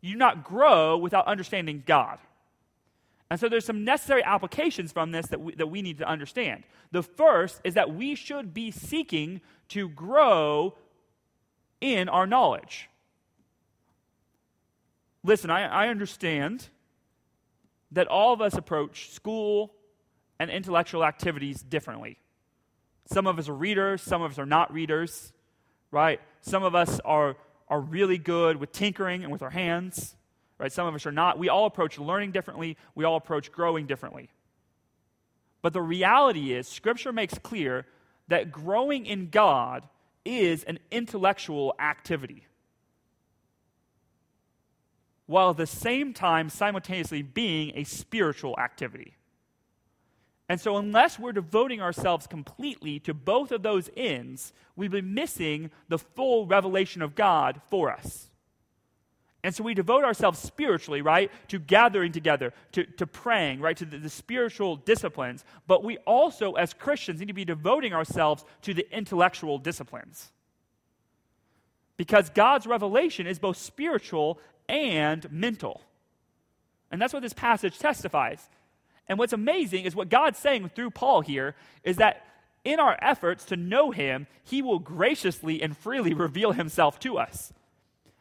You 0.00 0.12
do 0.12 0.18
not 0.18 0.42
grow 0.42 0.96
without 0.96 1.26
understanding 1.26 1.82
God. 1.84 2.18
And 3.28 3.38
so 3.38 3.50
there's 3.50 3.66
some 3.66 3.84
necessary 3.84 4.24
applications 4.24 4.90
from 4.90 5.12
this 5.12 5.26
that 5.26 5.42
we, 5.42 5.54
that 5.56 5.66
we 5.66 5.82
need 5.82 5.98
to 5.98 6.08
understand. 6.08 6.64
The 6.90 7.02
first 7.02 7.60
is 7.62 7.74
that 7.74 7.94
we 7.94 8.14
should 8.14 8.54
be 8.54 8.70
seeking 8.70 9.42
to 9.68 9.90
grow 9.90 10.78
in 11.82 12.08
our 12.08 12.26
knowledge. 12.26 12.88
Listen, 15.22 15.50
I, 15.50 15.66
I 15.66 15.88
understand 15.88 16.70
that 17.92 18.08
all 18.08 18.32
of 18.32 18.40
us 18.40 18.54
approach 18.54 19.10
school 19.10 19.73
and 20.44 20.56
intellectual 20.56 21.04
activities 21.04 21.62
differently. 21.62 22.18
Some 23.06 23.26
of 23.26 23.38
us 23.38 23.48
are 23.48 23.54
readers, 23.54 24.02
some 24.02 24.22
of 24.22 24.32
us 24.32 24.38
are 24.38 24.46
not 24.46 24.72
readers, 24.72 25.32
right? 25.90 26.20
Some 26.40 26.62
of 26.62 26.74
us 26.74 27.00
are, 27.04 27.36
are 27.68 27.80
really 27.80 28.18
good 28.18 28.56
with 28.56 28.72
tinkering 28.72 29.22
and 29.22 29.32
with 29.32 29.42
our 29.42 29.50
hands, 29.50 30.16
right? 30.58 30.72
Some 30.72 30.86
of 30.86 30.94
us 30.94 31.06
are 31.06 31.12
not. 31.12 31.38
We 31.38 31.48
all 31.48 31.66
approach 31.66 31.98
learning 31.98 32.32
differently, 32.32 32.76
we 32.94 33.04
all 33.04 33.16
approach 33.16 33.52
growing 33.52 33.86
differently. 33.86 34.30
But 35.62 35.72
the 35.72 35.82
reality 35.82 36.52
is, 36.52 36.68
Scripture 36.68 37.12
makes 37.12 37.38
clear 37.38 37.86
that 38.28 38.52
growing 38.52 39.06
in 39.06 39.30
God 39.30 39.88
is 40.24 40.64
an 40.64 40.78
intellectual 40.90 41.74
activity 41.78 42.46
while 45.26 45.50
at 45.50 45.56
the 45.56 45.66
same 45.66 46.12
time 46.12 46.48
simultaneously 46.48 47.22
being 47.22 47.72
a 47.74 47.84
spiritual 47.84 48.54
activity. 48.58 49.16
And 50.48 50.60
so, 50.60 50.76
unless 50.76 51.18
we're 51.18 51.32
devoting 51.32 51.80
ourselves 51.80 52.26
completely 52.26 52.98
to 53.00 53.14
both 53.14 53.50
of 53.50 53.62
those 53.62 53.88
ends, 53.96 54.52
we've 54.76 54.90
been 54.90 55.14
missing 55.14 55.70
the 55.88 55.98
full 55.98 56.46
revelation 56.46 57.00
of 57.00 57.14
God 57.14 57.60
for 57.70 57.90
us. 57.90 58.28
And 59.44 59.54
so 59.54 59.62
we 59.62 59.74
devote 59.74 60.04
ourselves 60.04 60.38
spiritually, 60.38 61.02
right, 61.02 61.30
to 61.48 61.58
gathering 61.58 62.12
together, 62.12 62.54
to, 62.72 62.84
to 62.84 63.06
praying, 63.06 63.60
right, 63.60 63.76
to 63.76 63.84
the, 63.84 63.98
the, 63.98 64.08
spiritual 64.08 64.76
disciplines. 64.76 65.44
But 65.66 65.84
we 65.84 65.98
also, 65.98 66.52
as 66.52 66.72
Christians, 66.72 67.20
need 67.20 67.28
to 67.28 67.34
be 67.34 67.44
devoting 67.44 67.92
ourselves 67.92 68.42
to 68.62 68.72
the 68.72 68.90
intellectual 68.90 69.58
disciplines. 69.58 70.32
Because 71.98 72.30
God's 72.30 72.66
revelation 72.66 73.26
is 73.26 73.38
both 73.38 73.58
spiritual 73.58 74.40
and 74.66 75.30
mental. 75.30 75.82
And 76.90 77.00
that's 77.00 77.12
what 77.12 77.22
this 77.22 77.34
passage 77.34 77.78
testifies. 77.78 78.48
And 79.08 79.18
what's 79.18 79.32
amazing 79.32 79.84
is 79.84 79.94
what 79.94 80.08
God's 80.08 80.38
saying 80.38 80.70
through 80.70 80.90
Paul 80.90 81.20
here 81.20 81.54
is 81.82 81.96
that 81.96 82.26
in 82.64 82.80
our 82.80 82.98
efforts 83.02 83.44
to 83.46 83.56
know 83.56 83.90
him, 83.90 84.26
he 84.42 84.62
will 84.62 84.78
graciously 84.78 85.62
and 85.62 85.76
freely 85.76 86.14
reveal 86.14 86.52
himself 86.52 86.98
to 87.00 87.18
us. 87.18 87.52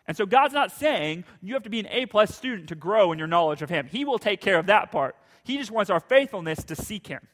And 0.05 0.17
so 0.17 0.25
God's 0.25 0.53
not 0.53 0.71
saying 0.71 1.23
you 1.41 1.53
have 1.53 1.63
to 1.63 1.69
be 1.69 1.79
an 1.79 1.87
A 1.87 2.05
plus 2.05 2.35
student 2.35 2.67
to 2.69 2.75
grow 2.75 3.13
in 3.13 3.19
your 3.19 3.27
knowledge 3.27 3.61
of 3.61 3.69
him. 3.69 3.87
He 3.87 4.03
will 4.03 4.19
take 4.19 4.41
care 4.41 4.59
of 4.59 4.65
that 4.65 4.91
part. 4.91 5.15
He 5.45 5.57
just 5.57 5.71
wants 5.71 5.89
our 5.89 6.01
faithfulness 6.01 6.63
to 6.65 6.75
seek 6.75 7.07
him. 7.07 7.25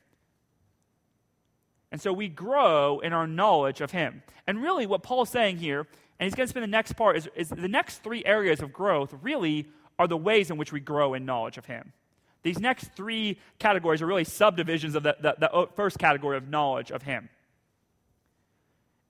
And 1.92 2.00
so 2.00 2.14
we 2.14 2.28
grow 2.28 3.00
in 3.00 3.14
our 3.14 3.26
knowledge 3.26 3.82
of 3.82 3.92
him. 3.92 4.22
And 4.46 4.62
really, 4.62 4.86
what 4.86 5.02
Paul's 5.02 5.30
saying 5.30 5.58
here 5.58 5.88
and 6.20 6.26
he's 6.26 6.36
going 6.36 6.48
to 6.48 6.50
spend 6.50 6.64
the 6.64 6.68
next 6.68 6.94
part 6.94 7.16
is, 7.16 7.30
is 7.36 7.50
the 7.50 7.68
next 7.68 8.04
three 8.04 8.24
areas 8.26 8.62
of 8.62 8.74
growth 8.74 9.16
really 9.22 9.68
are 9.98 10.08
the 10.08 10.18
ways 10.18 10.52
in 10.52 10.58
which 10.58 10.74
we 10.74 10.80
grow 10.80 11.14
in 11.14 11.26
knowledge 11.26 11.58
of 11.58 11.66
him. 11.66 11.94
These 12.42 12.60
next 12.60 12.94
three 12.94 13.38
categories 13.58 14.02
are 14.02 14.06
really 14.06 14.24
subdivisions 14.24 14.96
of 14.96 15.04
the, 15.04 15.16
the, 15.20 15.36
the 15.40 15.68
first 15.76 16.00
category 16.00 16.38
of 16.38 16.48
knowledge 16.48 16.92
of 16.92 17.04
him. 17.04 17.30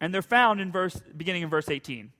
And 0.01 0.13
they're 0.13 0.21
found 0.21 0.61
in 0.61 0.71
verse 0.71 0.99
beginning 1.15 1.43
in 1.43 1.49
verse 1.49 1.69
18. 1.69 2.11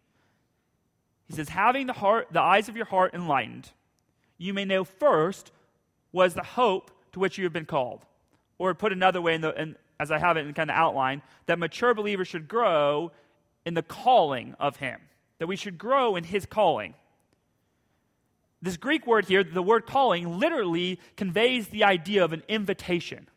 He 1.28 1.34
says, 1.34 1.50
having 1.50 1.88
the 1.88 1.93
heart, 1.93 2.28
the 2.32 2.41
eyes 2.41 2.69
of 2.69 2.76
your 2.76 2.86
heart 2.86 3.13
enlightened, 3.13 3.69
you 4.38 4.54
may 4.54 4.65
know 4.65 4.84
first 4.84 5.52
was 6.12 6.34
the 6.34 6.43
hope 6.43 6.91
to 7.12 7.19
which 7.19 7.38
you 7.38 7.43
have 7.43 7.54
been 7.54 7.65
called. 7.65 8.06
Or 8.58 8.74
put 8.74 8.91
another 8.91 9.22
way, 9.22 9.36
in 9.36 9.41
the, 9.41 9.62
in, 9.62 9.76
as 10.00 10.12
I 10.12 10.17
have 10.17 10.38
it 10.38 10.45
in 10.45 10.54
kind 10.54 10.69
of 10.69 10.76
outline, 10.76 11.22
that 11.45 11.60
mature 11.60 11.93
believers 11.93 12.28
should 12.28 12.48
grow 12.48 13.12
in 13.65 13.74
the 13.74 13.84
calling 13.84 14.56
of 14.60 14.78
him, 14.78 15.00
that 15.38 15.48
we 15.48 15.56
should 15.56 15.78
grow 15.78 16.15
in 16.15 16.24
his 16.24 16.45
calling. 16.45 16.95
This 18.62 18.78
Greek 18.78 19.08
word 19.08 19.26
here, 19.26 19.43
the 19.43 19.63
word 19.63 19.86
calling, 19.86 20.38
literally 20.38 21.00
conveys 21.15 21.67
the 21.69 21.86
idea 21.86 22.24
of 22.24 22.34
an 22.34 22.43
invitation. 22.48 23.30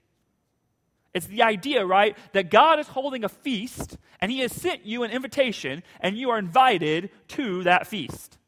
It's 1.14 1.26
the 1.26 1.42
idea, 1.42 1.84
right, 1.84 2.16
that 2.32 2.50
God 2.50 2.78
is 2.78 2.88
holding 2.88 3.22
a 3.22 3.28
feast 3.28 3.98
and 4.20 4.32
he 4.32 4.40
has 4.40 4.52
sent 4.52 4.84
you 4.86 5.02
an 5.02 5.10
invitation 5.10 5.82
and 6.00 6.16
you 6.16 6.30
are 6.30 6.38
invited 6.38 7.10
to 7.28 7.62
that 7.64 7.86
feast. 7.86 8.38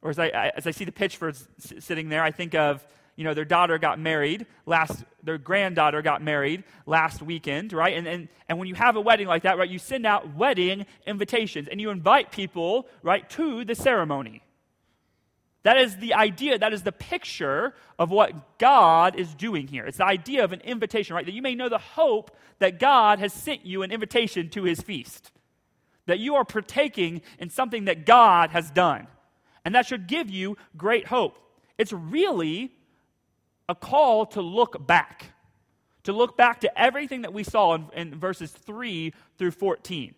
Or 0.00 0.10
as 0.10 0.18
I, 0.18 0.28
as 0.28 0.66
I 0.66 0.70
see 0.70 0.84
the 0.84 0.92
Pitchfords 0.92 1.48
sitting 1.80 2.10
there, 2.10 2.22
I 2.22 2.30
think 2.30 2.54
of, 2.54 2.86
you 3.16 3.24
know, 3.24 3.34
their 3.34 3.44
daughter 3.44 3.78
got 3.78 3.98
married 3.98 4.46
last, 4.66 5.04
their 5.22 5.38
granddaughter 5.38 6.02
got 6.02 6.22
married 6.22 6.64
last 6.86 7.22
weekend, 7.22 7.72
right? 7.72 7.96
And, 7.96 8.06
and, 8.06 8.28
and 8.48 8.58
when 8.58 8.68
you 8.68 8.74
have 8.74 8.96
a 8.96 9.00
wedding 9.00 9.26
like 9.26 9.42
that, 9.42 9.58
right, 9.58 9.68
you 9.68 9.78
send 9.78 10.06
out 10.06 10.34
wedding 10.34 10.86
invitations 11.06 11.68
and 11.68 11.80
you 11.80 11.90
invite 11.90 12.30
people, 12.30 12.86
right, 13.02 13.28
to 13.30 13.64
the 13.64 13.74
ceremony. 13.74 14.42
That 15.64 15.78
is 15.78 15.96
the 15.96 16.14
idea, 16.14 16.58
that 16.58 16.74
is 16.74 16.82
the 16.82 16.92
picture 16.92 17.74
of 17.98 18.10
what 18.10 18.58
God 18.58 19.16
is 19.16 19.34
doing 19.34 19.66
here. 19.66 19.86
It's 19.86 19.96
the 19.96 20.06
idea 20.06 20.44
of 20.44 20.52
an 20.52 20.60
invitation, 20.60 21.16
right? 21.16 21.24
That 21.24 21.34
you 21.34 21.42
may 21.42 21.54
know 21.54 21.70
the 21.70 21.78
hope 21.78 22.36
that 22.58 22.78
God 22.78 23.18
has 23.18 23.32
sent 23.32 23.64
you 23.64 23.82
an 23.82 23.90
invitation 23.90 24.50
to 24.50 24.64
his 24.64 24.82
feast. 24.82 25.32
That 26.06 26.18
you 26.18 26.34
are 26.34 26.44
partaking 26.44 27.22
in 27.38 27.48
something 27.48 27.86
that 27.86 28.04
God 28.04 28.50
has 28.50 28.70
done. 28.70 29.06
And 29.64 29.74
that 29.74 29.86
should 29.86 30.06
give 30.06 30.28
you 30.28 30.58
great 30.76 31.06
hope. 31.06 31.38
It's 31.78 31.94
really 31.94 32.70
a 33.66 33.74
call 33.74 34.26
to 34.26 34.42
look 34.42 34.86
back, 34.86 35.32
to 36.02 36.12
look 36.12 36.36
back 36.36 36.60
to 36.60 36.78
everything 36.78 37.22
that 37.22 37.32
we 37.32 37.42
saw 37.42 37.74
in, 37.74 37.86
in, 37.94 38.14
verses 38.18 38.50
3 38.50 39.14
through 39.38 39.52
14, 39.52 40.14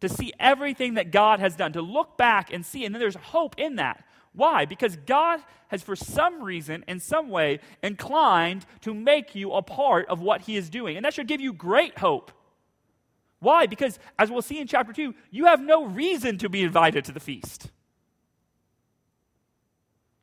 to 0.00 0.08
see 0.08 0.32
everything 0.40 0.94
that 0.94 1.10
God 1.10 1.38
has 1.38 1.54
done, 1.54 1.74
to 1.74 1.82
look 1.82 2.16
back 2.16 2.50
and 2.50 2.64
see. 2.64 2.86
And 2.86 2.94
then 2.94 3.00
there's 3.00 3.16
hope 3.16 3.56
in 3.58 3.76
that. 3.76 4.04
Why? 4.32 4.64
Because 4.64 4.96
God 4.96 5.40
has, 5.68 5.82
for 5.82 5.96
some 5.96 6.42
reason, 6.42 6.84
in 6.88 7.00
some 7.00 7.28
way, 7.28 7.60
inclined 7.82 8.66
to 8.82 8.94
make 8.94 9.34
you 9.34 9.52
a 9.52 9.62
part 9.62 10.08
of 10.08 10.20
what 10.20 10.42
He 10.42 10.56
is 10.56 10.70
doing. 10.70 10.96
And 10.96 11.04
that 11.04 11.14
should 11.14 11.28
give 11.28 11.40
you 11.40 11.52
great 11.52 11.98
hope. 11.98 12.32
Why? 13.40 13.66
Because, 13.66 13.98
as 14.18 14.30
we'll 14.30 14.42
see 14.42 14.60
in 14.60 14.66
chapter 14.66 14.92
2, 14.92 15.14
you 15.30 15.46
have 15.46 15.60
no 15.60 15.86
reason 15.86 16.38
to 16.38 16.48
be 16.48 16.62
invited 16.62 17.04
to 17.06 17.12
the 17.12 17.20
feast. 17.20 17.70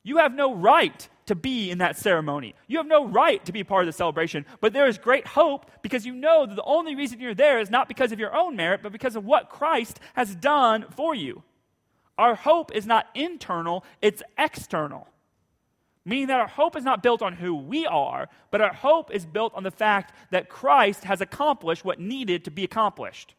You 0.04 0.18
have 0.18 0.34
no 0.34 0.54
right 0.56 1.08
to 1.26 1.36
be 1.36 1.70
in 1.70 1.80
that 1.80 1.98
ceremony. 1.98 2.56
You 2.68 2.78
have 2.78 2.88
no 2.88 3.06
right 3.06 3.44
to 3.46 3.52
be 3.52 3.64
part 3.64 3.84
of 3.84 3.88
the 3.88 3.98
celebration, 3.98 4.46
but 4.62 4.72
there 4.72 4.88
is 4.88 4.98
great 4.98 5.28
hope 5.28 5.70
because 5.82 6.06
you 6.06 6.14
know 6.14 6.46
that 6.46 6.56
the 6.56 6.64
only 6.64 6.96
reason 6.96 7.20
you're 7.20 7.34
there 7.34 7.60
is 7.60 7.70
not 7.70 7.90
because 7.90 8.14
of 8.14 8.20
your 8.20 8.34
own 8.34 8.56
merit, 8.56 8.82
but 8.82 8.94
because 8.94 9.18
of 9.18 9.26
what 9.26 9.50
Christ 9.50 10.00
has 10.14 10.34
done 10.34 10.86
for 10.96 11.14
you. 11.14 11.44
Our 12.18 12.36
hope 12.36 12.74
is 12.74 12.86
not 12.86 13.08
internal, 13.14 13.84
it's 14.02 14.24
external. 14.38 15.08
Meaning 16.06 16.28
that 16.28 16.40
our 16.40 16.48
hope 16.48 16.76
is 16.78 16.86
not 16.86 17.04
built 17.04 17.22
on 17.22 17.34
who 17.34 17.54
we 17.54 17.86
are, 17.86 18.30
but 18.50 18.62
our 18.62 18.74
hope 18.74 19.12
is 19.12 19.26
built 19.26 19.54
on 19.54 19.64
the 19.64 19.72
fact 19.72 20.14
that 20.32 20.48
Christ 20.48 21.04
has 21.04 21.20
accomplished 21.20 21.84
what 21.84 22.00
needed 22.00 22.46
to 22.46 22.52
be 22.52 22.64
accomplished. 22.64 23.36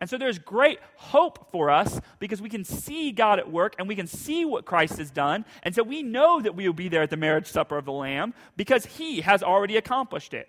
And 0.00 0.08
so 0.08 0.16
there's 0.16 0.38
great 0.38 0.78
hope 0.96 1.50
for 1.52 1.68
us 1.68 2.00
because 2.18 2.40
we 2.40 2.48
can 2.48 2.64
see 2.64 3.12
God 3.12 3.38
at 3.38 3.52
work 3.52 3.74
and 3.78 3.86
we 3.86 3.94
can 3.94 4.06
see 4.06 4.46
what 4.46 4.64
Christ 4.64 4.96
has 4.96 5.10
done. 5.10 5.44
And 5.62 5.74
so 5.74 5.82
we 5.82 6.02
know 6.02 6.40
that 6.40 6.56
we 6.56 6.66
will 6.66 6.74
be 6.74 6.88
there 6.88 7.02
at 7.02 7.10
the 7.10 7.18
marriage 7.18 7.46
supper 7.46 7.76
of 7.76 7.84
the 7.84 7.92
Lamb 7.92 8.32
because 8.56 8.86
he 8.86 9.20
has 9.20 9.42
already 9.42 9.76
accomplished 9.76 10.32
it. 10.32 10.48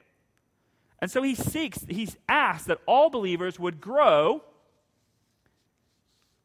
And 0.99 1.11
so 1.11 1.21
he 1.21 1.35
seeks, 1.35 1.85
he's 1.89 2.15
asked 2.29 2.67
that 2.67 2.79
all 2.85 3.09
believers 3.09 3.59
would 3.59 3.81
grow 3.81 4.43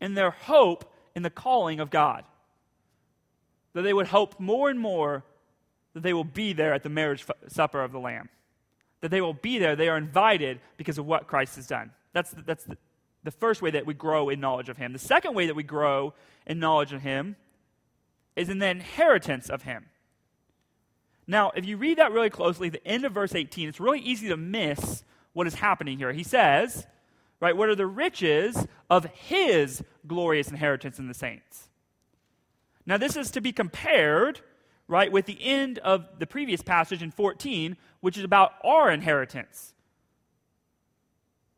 in 0.00 0.14
their 0.14 0.30
hope 0.30 0.92
in 1.14 1.22
the 1.22 1.30
calling 1.30 1.80
of 1.80 1.90
God. 1.90 2.24
That 3.72 3.82
they 3.82 3.92
would 3.92 4.08
hope 4.08 4.38
more 4.38 4.70
and 4.70 4.78
more 4.78 5.24
that 5.94 6.02
they 6.02 6.12
will 6.12 6.24
be 6.24 6.52
there 6.52 6.74
at 6.74 6.82
the 6.82 6.88
marriage 6.88 7.24
supper 7.48 7.82
of 7.82 7.92
the 7.92 7.98
Lamb. 7.98 8.28
That 9.00 9.10
they 9.10 9.20
will 9.20 9.34
be 9.34 9.58
there. 9.58 9.76
They 9.76 9.88
are 9.88 9.96
invited 9.96 10.60
because 10.76 10.98
of 10.98 11.06
what 11.06 11.26
Christ 11.26 11.56
has 11.56 11.66
done. 11.66 11.90
That's, 12.12 12.34
that's 12.44 12.64
the, 12.64 12.76
the 13.24 13.30
first 13.30 13.62
way 13.62 13.70
that 13.70 13.86
we 13.86 13.94
grow 13.94 14.28
in 14.28 14.40
knowledge 14.40 14.68
of 14.68 14.76
Him. 14.76 14.92
The 14.92 14.98
second 14.98 15.34
way 15.34 15.46
that 15.46 15.56
we 15.56 15.62
grow 15.62 16.14
in 16.46 16.58
knowledge 16.58 16.92
of 16.92 17.02
Him 17.02 17.36
is 18.34 18.48
in 18.48 18.58
the 18.58 18.68
inheritance 18.68 19.48
of 19.48 19.62
Him. 19.62 19.86
Now, 21.26 21.50
if 21.56 21.66
you 21.66 21.76
read 21.76 21.98
that 21.98 22.12
really 22.12 22.30
closely, 22.30 22.68
the 22.68 22.86
end 22.86 23.04
of 23.04 23.12
verse 23.12 23.34
18, 23.34 23.68
it's 23.68 23.80
really 23.80 24.00
easy 24.00 24.28
to 24.28 24.36
miss 24.36 25.02
what 25.32 25.46
is 25.46 25.54
happening 25.54 25.98
here. 25.98 26.12
He 26.12 26.22
says, 26.22 26.86
right, 27.40 27.56
what 27.56 27.68
are 27.68 27.74
the 27.74 27.86
riches 27.86 28.66
of 28.88 29.06
His 29.06 29.82
glorious 30.06 30.48
inheritance 30.48 30.98
in 30.98 31.08
the 31.08 31.14
saints? 31.14 31.68
Now, 32.86 32.96
this 32.96 33.16
is 33.16 33.30
to 33.32 33.40
be 33.40 33.52
compared, 33.52 34.40
right, 34.86 35.10
with 35.10 35.26
the 35.26 35.42
end 35.42 35.78
of 35.78 36.18
the 36.18 36.26
previous 36.26 36.62
passage 36.62 37.02
in 37.02 37.10
14, 37.10 37.76
which 38.00 38.16
is 38.16 38.24
about 38.24 38.52
our 38.64 38.90
inheritance. 38.90 39.74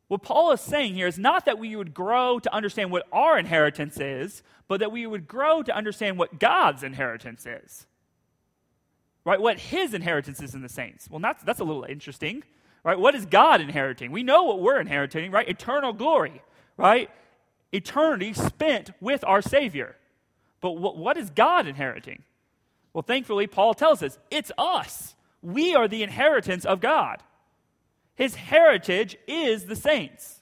What 0.09 0.23
Paul 0.23 0.53
is 0.53 0.63
saying 0.63 0.95
here 0.95 1.07
is 1.07 1.19
not 1.19 1.45
that 1.45 1.59
we 1.59 1.77
would 1.77 1.93
grow 1.93 2.39
to 2.39 2.55
understand 2.55 2.91
what 2.91 3.07
our 3.13 3.39
inheritance 3.39 4.01
is, 4.01 4.43
but 4.67 4.81
that 4.81 4.91
we 4.91 5.07
would 5.07 5.29
grow 5.29 5.63
to 5.63 5.77
understand 5.77 6.19
what 6.19 6.41
God's 6.41 6.83
inheritance 6.83 7.45
is. 7.45 7.87
Right? 9.25 9.41
What 9.41 9.59
his 9.59 9.93
inheritance 9.93 10.41
is 10.41 10.55
in 10.55 10.63
the 10.63 10.69
saints. 10.71 11.09
Well, 11.11 11.21
that's, 11.21 11.43
that's 11.45 11.61
a 11.61 11.65
little 11.65 11.85
interesting. 11.85 12.43
Right? 12.85 12.99
What 12.99 13.15
is 13.15 13.27
God 13.27 13.61
inheriting? 13.61 14.13
We 14.13 14.23
know 14.23 14.45
what 14.45 14.61
we're 14.61 14.81
inheriting, 14.81 15.31
right? 15.31 15.49
Eternal 15.49 15.93
glory, 15.93 16.43
right? 16.77 17.11
Eternity 17.73 18.33
spent 18.33 18.93
with 19.01 19.25
our 19.25 19.43
Savior. 19.43 19.97
But 20.61 20.73
what, 20.73 20.97
what 20.97 21.17
is 21.17 21.31
God 21.31 21.67
inheriting? 21.67 22.23
Well, 22.93 23.03
thankfully, 23.03 23.47
Paul 23.47 23.75
tells 23.75 24.03
us 24.03 24.19
it's 24.31 24.51
us. 24.57 25.15
We 25.43 25.75
are 25.75 25.87
the 25.87 26.03
inheritance 26.03 26.65
of 26.65 26.81
God. 26.81 27.23
His 28.15 28.35
heritage 28.35 29.17
is 29.29 29.67
the 29.67 29.77
saints. 29.77 30.41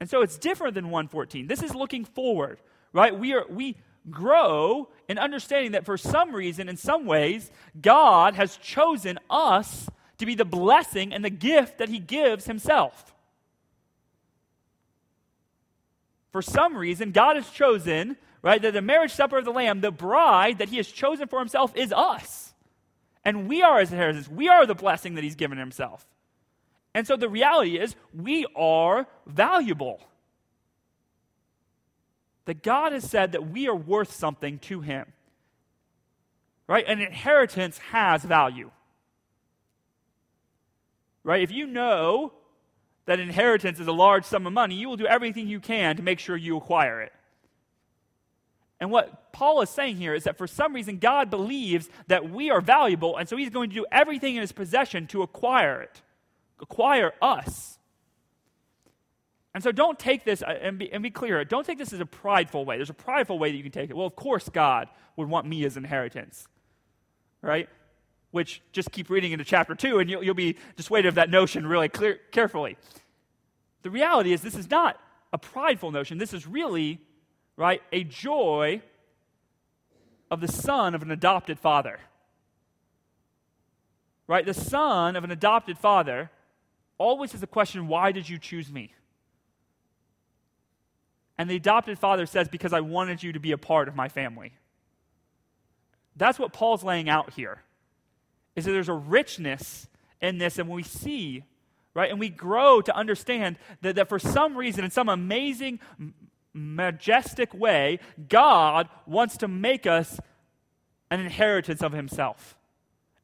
And 0.00 0.08
so 0.08 0.22
it's 0.22 0.38
different 0.38 0.74
than 0.74 0.86
114. 0.86 1.48
This 1.48 1.62
is 1.62 1.74
looking 1.74 2.04
forward, 2.04 2.60
right? 2.92 3.18
We 3.18 3.34
are 3.34 3.44
we 3.48 3.76
grow 4.10 4.88
in 5.08 5.18
understanding 5.18 5.72
that 5.72 5.84
for 5.84 5.96
some 5.96 6.34
reason 6.34 6.68
in 6.68 6.76
some 6.76 7.04
ways 7.04 7.50
God 7.80 8.34
has 8.34 8.56
chosen 8.58 9.18
us 9.28 9.88
to 10.18 10.26
be 10.26 10.34
the 10.34 10.44
blessing 10.44 11.12
and 11.12 11.24
the 11.24 11.30
gift 11.30 11.78
that 11.78 11.88
he 11.88 11.98
gives 11.98 12.44
himself. 12.44 13.14
For 16.32 16.42
some 16.42 16.76
reason 16.76 17.12
God 17.12 17.36
has 17.36 17.48
chosen, 17.50 18.16
right, 18.42 18.60
that 18.60 18.74
the 18.74 18.82
marriage 18.82 19.12
supper 19.12 19.38
of 19.38 19.44
the 19.44 19.50
lamb, 19.50 19.80
the 19.80 19.90
bride 19.90 20.58
that 20.58 20.68
he 20.68 20.76
has 20.76 20.88
chosen 20.88 21.28
for 21.28 21.38
himself 21.38 21.74
is 21.76 21.92
us. 21.92 22.52
And 23.24 23.48
we 23.48 23.62
are 23.62 23.80
his 23.80 23.92
inheritance. 23.92 24.28
We 24.28 24.48
are 24.48 24.66
the 24.66 24.74
blessing 24.74 25.14
that 25.14 25.24
he's 25.24 25.34
given 25.34 25.58
himself. 25.58 26.06
And 26.94 27.06
so 27.06 27.16
the 27.16 27.28
reality 27.28 27.78
is, 27.78 27.94
we 28.14 28.46
are 28.56 29.06
valuable. 29.26 30.00
That 32.46 32.62
God 32.62 32.92
has 32.92 33.08
said 33.08 33.32
that 33.32 33.50
we 33.50 33.68
are 33.68 33.74
worth 33.76 34.12
something 34.12 34.58
to 34.60 34.80
him. 34.80 35.12
Right? 36.66 36.84
An 36.86 37.00
inheritance 37.00 37.78
has 37.90 38.24
value. 38.24 38.70
Right? 41.28 41.42
If 41.42 41.50
you 41.50 41.66
know 41.66 42.32
that 43.04 43.20
inheritance 43.20 43.78
is 43.78 43.86
a 43.86 43.92
large 43.92 44.24
sum 44.24 44.46
of 44.46 44.54
money, 44.54 44.76
you 44.76 44.88
will 44.88 44.96
do 44.96 45.06
everything 45.06 45.46
you 45.46 45.60
can 45.60 45.94
to 45.96 46.02
make 46.02 46.20
sure 46.20 46.38
you 46.38 46.56
acquire 46.56 47.02
it. 47.02 47.12
And 48.80 48.90
what 48.90 49.30
Paul 49.30 49.60
is 49.60 49.68
saying 49.68 49.96
here 49.96 50.14
is 50.14 50.24
that 50.24 50.38
for 50.38 50.46
some 50.46 50.72
reason 50.72 50.96
God 50.96 51.28
believes 51.28 51.90
that 52.06 52.30
we 52.30 52.50
are 52.50 52.62
valuable, 52.62 53.18
and 53.18 53.28
so 53.28 53.36
he's 53.36 53.50
going 53.50 53.68
to 53.68 53.74
do 53.74 53.84
everything 53.92 54.36
in 54.36 54.40
his 54.40 54.52
possession 54.52 55.06
to 55.08 55.20
acquire 55.20 55.82
it, 55.82 56.00
acquire 56.62 57.12
us. 57.20 57.78
And 59.52 59.62
so 59.62 59.70
don't 59.70 59.98
take 59.98 60.24
this, 60.24 60.40
uh, 60.42 60.46
and 60.62 60.78
be, 60.78 60.90
and 60.90 61.02
be 61.02 61.10
clear, 61.10 61.44
don't 61.44 61.66
take 61.66 61.76
this 61.76 61.92
as 61.92 62.00
a 62.00 62.06
prideful 62.06 62.64
way. 62.64 62.76
There's 62.76 62.88
a 62.88 62.94
prideful 62.94 63.38
way 63.38 63.50
that 63.50 63.56
you 63.58 63.62
can 63.62 63.72
take 63.72 63.90
it. 63.90 63.96
Well, 63.96 64.06
of 64.06 64.16
course, 64.16 64.48
God 64.48 64.88
would 65.16 65.28
want 65.28 65.46
me 65.46 65.62
as 65.66 65.76
inheritance, 65.76 66.48
right? 67.42 67.68
Which 68.30 68.60
just 68.72 68.92
keep 68.92 69.08
reading 69.08 69.32
into 69.32 69.44
chapter 69.44 69.74
2, 69.74 70.00
and 70.00 70.10
you'll, 70.10 70.22
you'll 70.22 70.34
be 70.34 70.56
dissuaded 70.76 71.08
of 71.08 71.14
that 71.14 71.30
notion 71.30 71.66
really 71.66 71.88
clear, 71.88 72.20
carefully. 72.30 72.76
The 73.82 73.90
reality 73.90 74.32
is, 74.32 74.42
this 74.42 74.54
is 74.54 74.70
not 74.70 75.00
a 75.32 75.38
prideful 75.38 75.90
notion. 75.90 76.18
This 76.18 76.34
is 76.34 76.46
really 76.46 77.00
right, 77.56 77.82
a 77.92 78.04
joy 78.04 78.80
of 80.30 80.40
the 80.40 80.48
son 80.48 80.94
of 80.94 81.02
an 81.02 81.10
adopted 81.10 81.58
father. 81.58 81.98
Right? 84.26 84.46
The 84.46 84.54
son 84.54 85.16
of 85.16 85.24
an 85.24 85.30
adopted 85.30 85.78
father 85.78 86.30
always 86.98 87.32
has 87.32 87.40
the 87.40 87.46
question, 87.46 87.88
why 87.88 88.12
did 88.12 88.28
you 88.28 88.38
choose 88.38 88.70
me? 88.70 88.92
And 91.36 91.48
the 91.48 91.56
adopted 91.56 91.98
father 91.98 92.26
says, 92.26 92.48
because 92.48 92.72
I 92.72 92.80
wanted 92.80 93.22
you 93.22 93.32
to 93.32 93.40
be 93.40 93.52
a 93.52 93.58
part 93.58 93.88
of 93.88 93.94
my 93.94 94.08
family. 94.08 94.52
That's 96.16 96.38
what 96.38 96.52
Paul's 96.52 96.82
laying 96.82 97.08
out 97.08 97.32
here. 97.34 97.62
Is 98.58 98.64
that 98.64 98.72
there's 98.72 98.88
a 98.88 98.92
richness 98.92 99.86
in 100.20 100.38
this, 100.38 100.58
and 100.58 100.68
we 100.68 100.82
see, 100.82 101.44
right, 101.94 102.10
and 102.10 102.18
we 102.18 102.28
grow 102.28 102.80
to 102.80 102.94
understand 102.94 103.56
that, 103.82 103.94
that 103.94 104.08
for 104.08 104.18
some 104.18 104.56
reason, 104.56 104.84
in 104.84 104.90
some 104.90 105.08
amazing, 105.08 105.78
majestic 106.52 107.54
way, 107.54 108.00
God 108.28 108.88
wants 109.06 109.36
to 109.38 109.48
make 109.48 109.86
us 109.86 110.18
an 111.08 111.20
inheritance 111.20 111.82
of 111.82 111.92
Himself. 111.92 112.56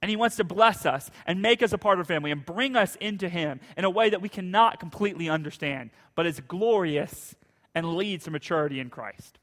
And 0.01 0.09
He 0.09 0.17
wants 0.17 0.37
to 0.37 0.45
bless 0.45 0.87
us 0.87 1.11
and 1.27 1.43
make 1.43 1.65
us 1.65 1.73
a 1.73 1.79
part 1.79 1.99
of 1.99 2.07
family 2.07 2.31
and 2.31 2.47
bring 2.47 2.77
us 2.77 2.95
into 3.01 3.29
Him 3.29 3.59
in 3.77 3.85
a 3.85 3.91
way 3.91 4.11
that 4.11 4.23
we 4.23 4.29
cannot 4.29 4.79
completely 4.79 5.29
understand, 5.29 5.91
but 6.15 6.27
is 6.27 6.39
glorious 6.47 7.35
and 7.75 7.97
leads 7.97 8.25
to 8.25 8.31
maturity 8.31 8.79
in 8.79 8.89
Christ. 8.89 9.41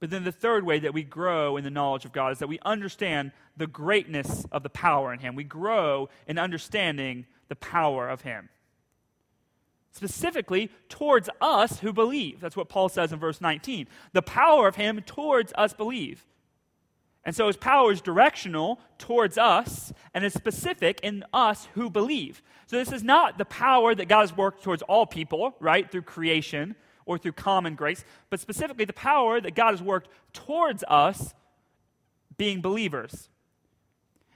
But 0.00 0.08
then 0.08 0.24
the 0.24 0.32
third 0.32 0.64
way 0.64 0.78
that 0.80 0.94
we 0.94 1.02
grow 1.02 1.58
in 1.58 1.64
the 1.64 1.70
knowledge 1.70 2.06
of 2.06 2.12
God 2.12 2.32
is 2.32 2.38
that 2.38 2.48
we 2.48 2.58
understand 2.64 3.32
the 3.56 3.66
greatness 3.66 4.46
of 4.50 4.62
the 4.62 4.70
power 4.70 5.12
in 5.12 5.20
Him. 5.20 5.34
We 5.34 5.44
grow 5.44 6.08
in 6.26 6.38
understanding 6.38 7.26
the 7.48 7.56
power 7.56 8.08
of 8.08 8.22
Him. 8.22 8.48
Specifically, 9.92 10.70
towards 10.88 11.28
us 11.40 11.80
who 11.80 11.92
believe. 11.92 12.40
That's 12.40 12.56
what 12.56 12.70
Paul 12.70 12.88
says 12.88 13.12
in 13.12 13.18
verse 13.18 13.40
19. 13.40 13.88
The 14.12 14.22
power 14.22 14.66
of 14.66 14.76
Him 14.76 15.02
towards 15.02 15.52
us 15.56 15.74
believe. 15.74 16.24
And 17.24 17.36
so 17.36 17.48
his 17.48 17.56
power 17.56 17.92
is 17.92 18.00
directional 18.00 18.80
towards 18.96 19.36
us 19.36 19.92
and 20.14 20.24
is 20.24 20.32
specific 20.32 21.00
in 21.02 21.22
us 21.34 21.68
who 21.74 21.90
believe. 21.90 22.42
So 22.66 22.76
this 22.76 22.92
is 22.92 23.02
not 23.02 23.36
the 23.36 23.44
power 23.44 23.94
that 23.94 24.08
God 24.08 24.20
has 24.20 24.34
worked 24.34 24.64
towards 24.64 24.80
all 24.82 25.04
people, 25.04 25.54
right, 25.60 25.90
through 25.90 26.02
creation 26.02 26.76
or 27.10 27.18
through 27.18 27.32
common 27.32 27.74
grace, 27.74 28.04
but 28.30 28.38
specifically 28.38 28.84
the 28.84 28.92
power 28.92 29.40
that 29.40 29.54
God 29.54 29.72
has 29.72 29.82
worked 29.82 30.08
towards 30.32 30.84
us 30.86 31.34
being 32.36 32.60
believers. 32.60 33.28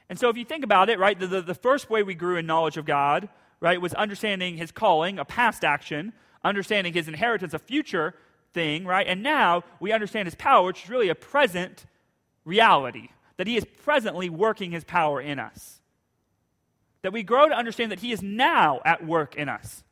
And 0.08 0.18
so 0.18 0.28
if 0.28 0.36
you 0.36 0.44
think 0.44 0.64
about 0.64 0.90
it, 0.90 0.98
right, 0.98 1.18
the, 1.18 1.26
the, 1.26 1.40
the 1.40 1.54
first 1.54 1.88
way 1.88 2.02
we 2.02 2.14
grew 2.14 2.36
in 2.36 2.46
knowledge 2.46 2.76
of 2.76 2.84
God, 2.84 3.28
right, 3.60 3.80
was 3.80 3.94
understanding 3.94 4.56
his 4.56 4.72
calling, 4.72 5.18
a 5.18 5.24
past 5.24 5.64
action, 5.64 6.12
understanding 6.42 6.92
his 6.92 7.06
inheritance, 7.06 7.54
a 7.54 7.58
future 7.58 8.14
thing, 8.52 8.84
right? 8.84 9.06
And 9.06 9.22
now 9.22 9.62
we 9.78 9.92
understand 9.92 10.26
his 10.26 10.34
power, 10.34 10.66
which 10.66 10.84
is 10.84 10.90
really 10.90 11.08
a 11.10 11.14
present 11.14 11.86
reality, 12.44 13.08
that 13.36 13.46
He 13.46 13.56
is 13.56 13.64
presently 13.64 14.28
working 14.28 14.70
His 14.70 14.84
power 14.84 15.20
in 15.20 15.38
us. 15.38 15.80
That 17.02 17.12
we 17.12 17.22
grow 17.22 17.48
to 17.48 17.54
understand 17.54 17.92
that 17.92 18.00
He 18.00 18.12
is 18.12 18.22
now 18.22 18.80
at 18.84 19.04
work 19.06 19.36
in 19.36 19.48
us 19.48 19.84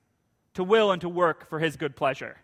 to 0.55 0.65
will 0.65 0.91
and 0.91 1.01
to 1.01 1.09
work 1.09 1.49
for 1.49 1.59
His 1.59 1.77
good 1.77 1.97
pleasure. 1.97 2.37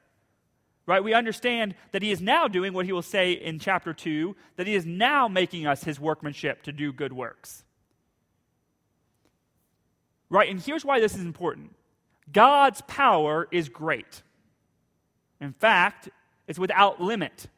Right? 0.88 1.05
We 1.05 1.12
understand 1.12 1.74
that 1.92 2.01
He 2.01 2.11
is 2.11 2.22
now 2.22 2.48
doing 2.48 2.72
what 2.72 2.87
He 2.87 2.92
will 2.92 3.03
say 3.03 3.33
in 3.33 3.59
chapter 3.59 3.92
2, 3.92 4.35
that 4.57 4.66
He 4.66 4.74
is 4.74 4.87
now 4.87 5.29
making 5.29 5.66
us 5.66 5.85
His 5.85 6.01
workmanship 6.01 6.62
to 6.62 6.72
do 6.72 6.94
good 6.94 7.12
works. 7.12 7.62
Right? 10.31 10.51
And 10.51 10.59
here's 10.59 10.87
why 10.87 10.98
this 10.98 11.14
is 11.14 11.20
important 11.20 11.74
God's 12.33 12.81
power 12.88 13.48
is 13.51 13.68
great. 13.68 14.22
In 15.42 15.53
fact, 15.53 16.09
it's 16.46 16.59
without 16.59 17.03
limit. 17.03 17.48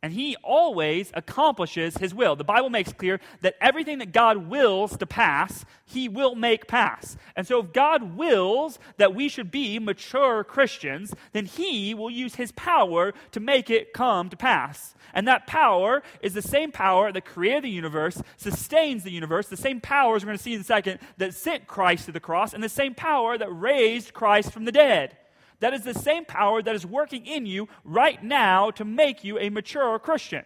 And 0.00 0.12
he 0.12 0.36
always 0.44 1.10
accomplishes 1.14 1.96
his 1.96 2.14
will. 2.14 2.36
The 2.36 2.44
Bible 2.44 2.70
makes 2.70 2.92
clear 2.92 3.18
that 3.40 3.56
everything 3.60 3.98
that 3.98 4.12
God 4.12 4.48
wills 4.48 4.96
to 4.96 5.06
pass, 5.06 5.64
he 5.84 6.08
will 6.08 6.36
make 6.36 6.68
pass. 6.68 7.16
And 7.34 7.44
so, 7.44 7.58
if 7.58 7.72
God 7.72 8.16
wills 8.16 8.78
that 8.98 9.12
we 9.12 9.28
should 9.28 9.50
be 9.50 9.80
mature 9.80 10.44
Christians, 10.44 11.14
then 11.32 11.46
he 11.46 11.94
will 11.94 12.10
use 12.10 12.36
his 12.36 12.52
power 12.52 13.12
to 13.32 13.40
make 13.40 13.70
it 13.70 13.92
come 13.92 14.28
to 14.28 14.36
pass. 14.36 14.94
And 15.12 15.26
that 15.26 15.48
power 15.48 16.04
is 16.22 16.32
the 16.32 16.42
same 16.42 16.70
power 16.70 17.10
that 17.10 17.24
created 17.24 17.64
the 17.64 17.70
universe, 17.70 18.22
sustains 18.36 19.02
the 19.02 19.10
universe, 19.10 19.48
the 19.48 19.56
same 19.56 19.80
power, 19.80 20.14
as 20.14 20.22
we're 20.22 20.28
going 20.28 20.38
to 20.38 20.44
see 20.44 20.54
in 20.54 20.60
a 20.60 20.64
second, 20.64 21.00
that 21.16 21.34
sent 21.34 21.66
Christ 21.66 22.04
to 22.04 22.12
the 22.12 22.20
cross, 22.20 22.54
and 22.54 22.62
the 22.62 22.68
same 22.68 22.94
power 22.94 23.36
that 23.36 23.50
raised 23.50 24.14
Christ 24.14 24.52
from 24.52 24.64
the 24.64 24.70
dead. 24.70 25.16
That 25.60 25.74
is 25.74 25.82
the 25.82 25.94
same 25.94 26.24
power 26.24 26.62
that 26.62 26.74
is 26.74 26.86
working 26.86 27.26
in 27.26 27.46
you 27.46 27.68
right 27.84 28.22
now 28.22 28.70
to 28.72 28.84
make 28.84 29.24
you 29.24 29.38
a 29.38 29.50
mature 29.50 29.98
Christian. 29.98 30.44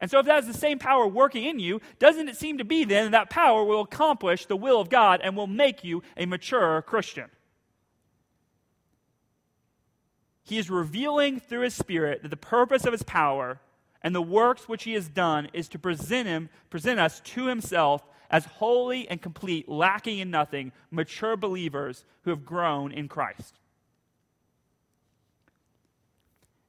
And 0.00 0.10
so, 0.10 0.18
if 0.18 0.26
that 0.26 0.40
is 0.40 0.46
the 0.46 0.58
same 0.58 0.78
power 0.78 1.06
working 1.06 1.44
in 1.44 1.58
you, 1.58 1.80
doesn't 1.98 2.28
it 2.28 2.36
seem 2.36 2.58
to 2.58 2.64
be 2.64 2.84
then 2.84 3.12
that 3.12 3.30
power 3.30 3.64
will 3.64 3.80
accomplish 3.80 4.44
the 4.44 4.56
will 4.56 4.80
of 4.80 4.90
God 4.90 5.20
and 5.22 5.36
will 5.36 5.46
make 5.46 5.84
you 5.84 6.02
a 6.16 6.26
mature 6.26 6.82
Christian? 6.82 7.30
He 10.42 10.58
is 10.58 10.70
revealing 10.70 11.40
through 11.40 11.62
his 11.62 11.74
Spirit 11.74 12.22
that 12.22 12.28
the 12.28 12.36
purpose 12.36 12.84
of 12.84 12.92
his 12.92 13.02
power 13.02 13.58
and 14.02 14.14
the 14.14 14.22
works 14.22 14.68
which 14.68 14.84
he 14.84 14.92
has 14.92 15.08
done 15.08 15.48
is 15.52 15.68
to 15.70 15.78
present 15.78 16.28
him, 16.28 16.50
present 16.70 17.00
us 17.00 17.20
to 17.20 17.46
himself 17.46 18.06
as 18.30 18.44
holy 18.44 19.08
and 19.08 19.22
complete, 19.22 19.68
lacking 19.68 20.18
in 20.18 20.30
nothing, 20.30 20.72
mature 20.90 21.36
believers 21.36 22.04
who 22.22 22.30
have 22.30 22.44
grown 22.44 22.92
in 22.92 23.08
Christ. 23.08 23.58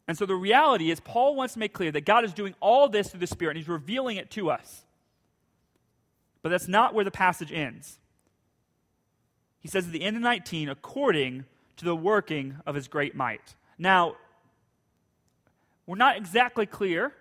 And 0.07 0.17
so 0.17 0.25
the 0.25 0.35
reality 0.35 0.89
is, 0.89 0.99
Paul 0.99 1.35
wants 1.35 1.53
to 1.53 1.59
make 1.59 1.73
clear 1.73 1.91
that 1.91 2.05
God 2.05 2.23
is 2.23 2.33
doing 2.33 2.55
all 2.59 2.87
this 2.87 3.09
through 3.09 3.19
the 3.19 3.27
Spirit, 3.27 3.51
and 3.51 3.57
he's 3.57 3.67
revealing 3.67 4.17
it 4.17 4.31
to 4.31 4.49
us. 4.49 4.85
But 6.41 6.49
that's 6.49 6.67
not 6.67 6.93
where 6.93 7.03
the 7.03 7.11
passage 7.11 7.51
ends. 7.51 7.99
He 9.59 9.67
says 9.67 9.85
at 9.85 9.91
the 9.91 10.03
end 10.03 10.15
of 10.15 10.21
19, 10.21 10.69
according 10.69 11.45
to 11.75 11.85
the 11.85 11.95
working 11.95 12.57
of 12.65 12.75
his 12.75 12.87
great 12.87 13.15
might. 13.15 13.55
Now, 13.77 14.15
we're 15.85 15.97
not 15.97 16.17
exactly 16.17 16.65
clear 16.65 17.13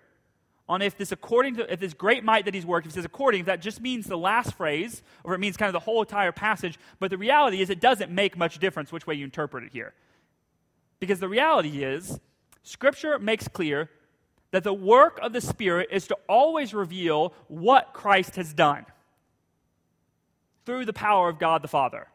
on 0.69 0.81
if 0.81 0.97
this 0.97 1.11
according 1.11 1.55
to 1.55 1.71
if 1.71 1.79
this 1.79 1.93
great 1.93 2.23
might 2.23 2.45
that 2.45 2.53
he's 2.53 2.65
worked, 2.65 2.85
if 2.85 2.93
it 2.93 2.95
says 2.95 3.05
according, 3.05 3.41
if 3.41 3.45
that 3.45 3.61
just 3.61 3.81
means 3.81 4.05
the 4.07 4.17
last 4.17 4.53
phrase, 4.55 5.01
or 5.23 5.33
it 5.33 5.39
means 5.39 5.55
kind 5.55 5.67
of 5.67 5.73
the 5.73 5.79
whole 5.79 6.01
entire 6.01 6.31
passage. 6.31 6.77
But 6.99 7.09
the 7.09 7.17
reality 7.17 7.61
is 7.61 7.69
it 7.69 7.79
doesn't 7.79 8.11
make 8.11 8.37
much 8.37 8.59
difference 8.59 8.91
which 8.91 9.07
way 9.07 9.15
you 9.15 9.23
interpret 9.23 9.63
it 9.63 9.71
here. 9.71 9.93
Because 10.99 11.19
the 11.19 11.29
reality 11.29 11.83
is 11.83 12.19
Scripture 12.67 13.17
makes 13.17 13.47
clear 13.47 13.89
that 14.51 14.65
the 14.65 14.73
work 14.73 15.19
of 15.21 15.31
the 15.31 15.39
Spirit 15.39 15.87
is 15.89 16.05
to 16.07 16.17
always 16.27 16.73
reveal 16.73 17.33
what 17.47 17.93
Christ 17.93 18.35
has 18.35 18.53
done 18.53 18.85
through 20.65 20.83
the 20.83 20.91
power 20.91 21.29
of 21.29 21.39
God 21.39 21.61
the 21.61 21.69
Father. 21.69 22.07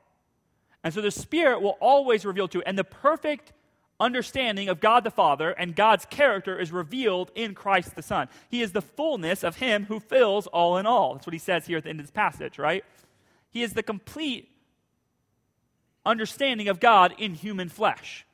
And 0.85 0.93
so 0.93 1.01
the 1.01 1.11
Spirit 1.11 1.63
will 1.63 1.79
always 1.81 2.27
reveal 2.27 2.49
to, 2.49 2.59
you, 2.59 2.65
and 2.67 2.77
the 2.77 2.85
perfect 2.85 3.55
understanding 3.99 4.69
of 4.69 4.79
God 4.79 5.05
the 5.05 5.11
Father 5.11 5.53
and 5.53 5.75
God's 5.75 6.05
character 6.05 6.59
is 6.59 6.71
revealed 6.71 7.31
in 7.35 7.55
Christ 7.55 7.97
the 7.97 8.03
Son. 8.03 8.29
He 8.51 8.61
is 8.61 8.73
the 8.73 8.83
fullness 8.83 9.43
of 9.43 9.57
Him 9.57 9.87
who 9.87 10.01
fills 10.01 10.47
all 10.49 10.77
in 10.77 10.85
all. 10.85 11.15
That's 11.15 11.27
what 11.27 11.33
he 11.33 11.39
says 11.39 11.67
here 11.67 11.79
at 11.79 11.85
the 11.85 11.91
end 11.91 12.01
of 12.01 12.05
this 12.05 12.11
passage, 12.11 12.59
right? 12.59 12.85
He 13.53 13.63
is 13.63 13.73
the 13.73 13.83
complete 13.83 14.51
understanding 16.05 16.69
of 16.69 16.79
God 16.79 17.15
in 17.17 17.35
human 17.35 17.71
flesh 17.71 18.27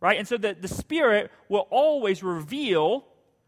right? 0.00 0.18
And 0.18 0.28
so 0.28 0.36
the, 0.36 0.56
the 0.58 0.68
Spirit 0.68 1.30
will 1.48 1.66
always 1.70 2.22
reveal 2.22 3.04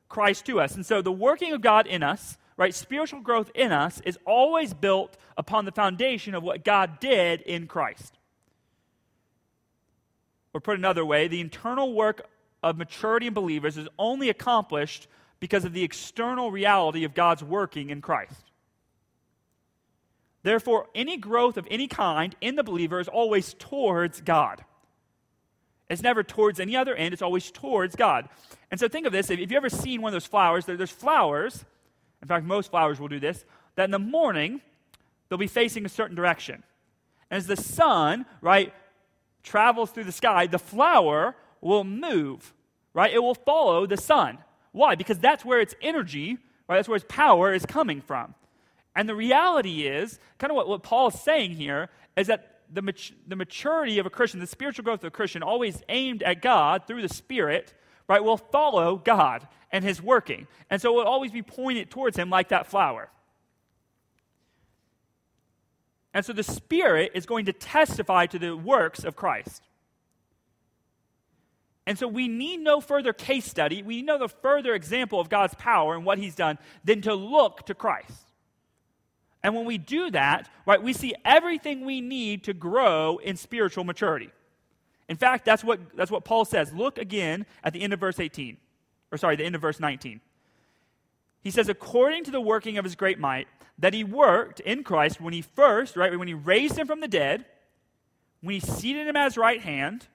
Christ 0.09 0.47
to 0.47 0.61
us. 0.61 0.75
And 0.75 0.85
so 0.85 1.03
the 1.03 1.13
working 1.13 1.53
of 1.53 1.61
God 1.61 1.87
in 1.87 2.03
us, 2.03 2.37
right, 2.57 2.75
spiritual 2.75 3.21
growth 3.21 3.51
in 3.55 3.73
us, 3.73 4.01
is 4.05 4.19
always 4.25 4.75
built 4.75 5.17
upon 5.37 5.65
the 5.65 5.73
foundation 5.73 6.35
of 6.35 6.43
what 6.43 6.65
God 6.65 7.01
did 7.01 7.41
in 7.43 7.67
Christ. 7.67 8.15
Or 10.55 10.61
put 10.61 10.79
another 10.79 11.05
way, 11.05 11.29
the 11.29 11.41
internal 11.41 11.93
work 11.93 12.27
of 12.63 12.77
maturity 12.77 13.27
in 13.27 13.35
believers 13.35 13.77
is 13.77 13.89
only 13.99 14.29
accomplished 14.29 15.07
because 15.41 15.65
of 15.65 15.73
the 15.73 15.85
external 15.85 16.51
reality 16.51 17.05
of 17.05 17.15
God's 17.15 17.45
working 17.45 17.91
in 17.91 18.01
Christ. 18.01 18.51
Therefore, 20.43 20.87
any 20.95 21.17
growth 21.17 21.57
of 21.57 21.67
any 21.71 21.87
kind 21.87 22.35
in 22.41 22.57
the 22.57 22.65
believer 22.65 23.01
is 23.01 23.09
always 23.09 23.55
towards 23.55 24.21
God. 24.21 24.65
It's 25.89 26.03
never 26.03 26.23
towards 26.23 26.61
any 26.61 26.77
other 26.77 26.95
end, 26.95 27.13
it's 27.13 27.23
always 27.23 27.51
towards 27.51 27.97
God. 27.97 28.29
And 28.71 28.79
so 28.79 28.89
think 28.89 29.07
of 29.07 29.13
this 29.13 29.31
if 29.31 29.39
you've 29.39 29.53
ever 29.53 29.71
seen 29.71 30.03
one 30.03 30.11
of 30.11 30.15
those 30.15 30.27
flowers, 30.27 30.67
there's 30.67 30.91
flowers, 30.91 31.65
in 32.21 32.29
fact, 32.29 32.45
most 32.45 32.71
flowers 32.71 33.01
will 33.01 33.09
do 33.09 33.21
this, 33.21 33.45
that 33.77 33.85
in 33.85 33.91
the 33.91 33.99
morning 33.99 34.61
they'll 35.29 35.39
be 35.39 35.47
facing 35.47 35.87
a 35.87 35.89
certain 35.89 36.17
direction. 36.17 36.63
And 37.31 37.39
as 37.39 37.47
the 37.47 37.57
sun, 37.57 38.27
right, 38.41 38.73
travels 39.43 39.91
through 39.91 40.05
the 40.05 40.13
sky, 40.13 40.47
the 40.47 40.59
flower 40.59 41.35
will 41.61 41.85
move, 41.85 42.53
right? 42.93 43.13
It 43.13 43.23
will 43.23 43.35
follow 43.35 43.87
the 43.87 43.97
sun. 43.97 44.39
Why? 44.73 44.95
Because 44.95 45.19
that's 45.19 45.45
where 45.45 45.61
its 45.61 45.75
energy, 45.81 46.39
right, 46.69 46.77
that's 46.77 46.89
where 46.89 46.97
its 46.97 47.07
power 47.09 47.53
is 47.53 47.65
coming 47.65 48.01
from. 48.01 48.35
And 48.95 49.09
the 49.09 49.15
reality 49.15 49.87
is, 49.87 50.19
kind 50.39 50.51
of 50.51 50.57
what, 50.57 50.69
what 50.69 50.83
Paul's 50.83 51.21
saying 51.21 51.53
here, 51.53 51.89
is 52.17 52.27
that 52.27 52.58
the, 52.73 52.83
mat- 52.83 53.11
the 53.27 53.37
maturity 53.37 53.99
of 53.99 54.07
a 54.07 54.11
Christian, 54.11 54.41
the 54.41 54.47
spiritual 54.47 54.85
growth 54.85 55.01
of 55.01 55.09
a 55.09 55.11
Christian, 55.11 55.43
always 55.43 55.83
aimed 55.89 56.23
at 56.23 56.43
God 56.43 56.87
through 56.87 57.03
the 57.03 57.09
Spirit, 57.09 57.75
right, 58.09 58.23
will 58.23 58.37
follow 58.37 58.97
God 58.97 59.47
and 59.71 59.85
His 59.85 60.03
working. 60.03 60.47
And 60.71 60.81
so 60.81 60.93
it 60.93 60.97
will 60.97 61.11
always 61.11 61.33
be 61.33 61.43
pointed 61.43 61.91
towards 61.91 62.17
Him 62.17 62.31
like 62.31 62.49
that 62.49 62.67
flower. 62.67 63.11
And 66.15 66.25
so 66.25 66.33
the 66.33 66.43
Spirit 66.43 67.13
is 67.15 67.27
going 67.27 67.47
to 67.47 67.53
testify 67.53 68.27
to 68.27 68.39
the 68.39 68.57
works 68.57 69.05
of 69.05 69.15
Christ. 69.15 69.63
And 71.87 71.99
so 71.99 72.07
we 72.07 72.29
need 72.29 72.61
no 72.61 72.81
further 72.81 73.13
case 73.13 73.47
study, 73.47 73.83
we 73.83 73.97
need 73.97 74.07
no 74.07 74.29
further 74.29 74.75
example 74.75 75.21
of 75.21 75.31
God's 75.31 75.55
power 75.55 75.95
and 75.95 76.05
what 76.05 76.19
He's 76.19 76.35
done 76.35 76.59
than 76.85 77.01
to 77.03 77.15
look 77.15 77.65
to 77.67 77.75
Christ. 77.75 78.28
And 79.43 79.55
when 79.55 79.65
we 79.65 79.79
do 79.79 80.11
that, 80.11 80.51
right, 80.67 80.83
we 80.83 80.93
see 80.93 81.15
everything 81.25 81.85
we 81.85 82.01
need 82.01 82.45
to 82.45 82.55
grow 82.55 83.19
in 83.19 83.37
spiritual 83.37 83.85
maturity. 83.85 84.31
In 85.09 85.17
fact, 85.17 85.45
that's 85.45 85.65
what, 85.65 85.81
that's 85.97 86.11
what 86.11 86.25
Paul 86.25 86.45
says. 86.45 86.73
Look 86.73 86.99
again 86.99 87.47
at 87.65 87.73
the 87.73 87.83
end 87.83 87.93
of 87.93 88.01
verse 88.01 88.21
18, 88.21 88.57
or 89.11 89.19
sorry, 89.19 89.37
the 89.37 89.45
end 89.45 89.55
of 89.55 89.61
verse 89.61 89.81
19. 89.81 90.21
He 91.41 91.51
says, 91.51 91.69
according 91.69 92.25
to 92.25 92.31
the 92.31 92.41
working 92.41 92.79
of 92.79 92.85
his 92.85 92.95
great 92.95 93.19
might, 93.19 93.49
that 93.79 93.95
he 93.95 94.03
worked 94.05 94.61
in 94.61 94.83
Christ 94.83 95.21
when 95.21 95.33
he 95.33 95.41
first, 95.41 95.97
right, 95.97 96.17
when 96.19 96.29
he 96.29 96.35
raised 96.35 96.77
him 96.77 96.87
from 96.87 97.01
the 97.01 97.09
dead, 97.09 97.45
when 98.43 98.55
he 98.55 98.61
seated 98.61 99.07
him 99.07 99.17
at 99.17 99.27
his 99.27 99.37
right 99.37 99.61
hand, 99.61 100.09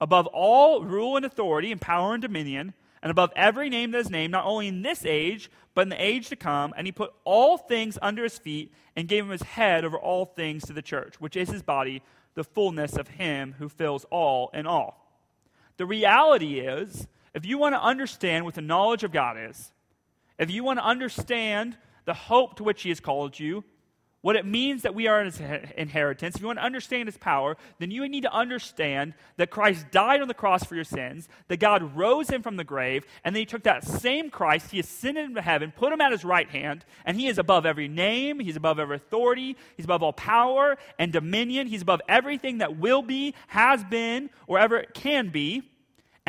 above 0.00 0.26
all 0.28 0.82
rule 0.82 1.16
and 1.16 1.26
authority 1.26 1.72
and 1.72 1.80
power 1.80 2.14
and 2.14 2.22
dominion, 2.22 2.72
and 3.02 3.10
above 3.10 3.32
every 3.34 3.70
name 3.70 3.92
that 3.92 3.98
is 3.98 4.10
named, 4.10 4.32
not 4.32 4.44
only 4.44 4.68
in 4.68 4.82
this 4.82 5.04
age, 5.06 5.50
but 5.74 5.82
in 5.82 5.88
the 5.88 6.02
age 6.02 6.28
to 6.28 6.36
come. 6.36 6.74
And 6.76 6.86
he 6.86 6.92
put 6.92 7.12
all 7.24 7.56
things 7.56 7.98
under 8.02 8.22
his 8.22 8.38
feet 8.38 8.72
and 8.94 9.08
gave 9.08 9.24
him 9.24 9.30
his 9.30 9.42
head 9.42 9.84
over 9.84 9.96
all 9.96 10.26
things 10.26 10.66
to 10.66 10.72
the 10.72 10.82
church, 10.82 11.20
which 11.20 11.36
is 11.36 11.48
his 11.48 11.62
body, 11.62 12.02
the 12.34 12.44
fullness 12.44 12.96
of 12.96 13.08
him 13.08 13.54
who 13.58 13.68
fills 13.68 14.04
all 14.10 14.50
in 14.52 14.66
all. 14.66 15.06
The 15.78 15.86
reality 15.86 16.60
is, 16.60 17.08
if 17.34 17.46
you 17.46 17.56
want 17.56 17.74
to 17.74 17.82
understand 17.82 18.44
what 18.44 18.54
the 18.54 18.60
knowledge 18.60 19.02
of 19.02 19.12
God 19.12 19.36
is, 19.38 19.72
if 20.38 20.50
you 20.50 20.62
want 20.62 20.78
to 20.78 20.84
understand 20.84 21.76
the 22.04 22.14
hope 22.14 22.56
to 22.56 22.64
which 22.64 22.82
he 22.82 22.88
has 22.90 23.00
called 23.00 23.38
you, 23.38 23.64
what 24.22 24.36
it 24.36 24.44
means 24.44 24.82
that 24.82 24.94
we 24.94 25.06
are 25.06 25.20
in 25.20 25.26
his 25.26 25.40
inheritance, 25.76 26.36
if 26.36 26.42
you 26.42 26.46
want 26.46 26.58
to 26.58 26.64
understand 26.64 27.08
his 27.08 27.16
power, 27.16 27.56
then 27.78 27.90
you 27.90 28.06
need 28.08 28.22
to 28.22 28.32
understand 28.32 29.14
that 29.36 29.50
Christ 29.50 29.86
died 29.90 30.20
on 30.20 30.28
the 30.28 30.34
cross 30.34 30.62
for 30.64 30.74
your 30.74 30.84
sins, 30.84 31.28
that 31.48 31.58
God 31.58 31.96
rose 31.96 32.28
him 32.28 32.42
from 32.42 32.56
the 32.56 32.64
grave, 32.64 33.06
and 33.24 33.34
then 33.34 33.40
he 33.40 33.46
took 33.46 33.62
that 33.62 33.84
same 33.84 34.30
Christ, 34.30 34.70
he 34.70 34.80
ascended 34.80 35.24
into 35.24 35.40
heaven, 35.40 35.72
put 35.74 35.92
him 35.92 36.00
at 36.00 36.12
his 36.12 36.24
right 36.24 36.48
hand, 36.48 36.84
and 37.06 37.18
he 37.18 37.28
is 37.28 37.38
above 37.38 37.64
every 37.64 37.88
name, 37.88 38.40
he's 38.40 38.56
above 38.56 38.78
every 38.78 38.96
authority, 38.96 39.56
he's 39.76 39.86
above 39.86 40.02
all 40.02 40.12
power 40.12 40.76
and 40.98 41.12
dominion, 41.12 41.66
he's 41.66 41.82
above 41.82 42.02
everything 42.08 42.58
that 42.58 42.78
will 42.78 43.02
be, 43.02 43.34
has 43.48 43.82
been, 43.84 44.28
or 44.46 44.58
ever 44.58 44.84
can 44.94 45.30
be 45.30 45.62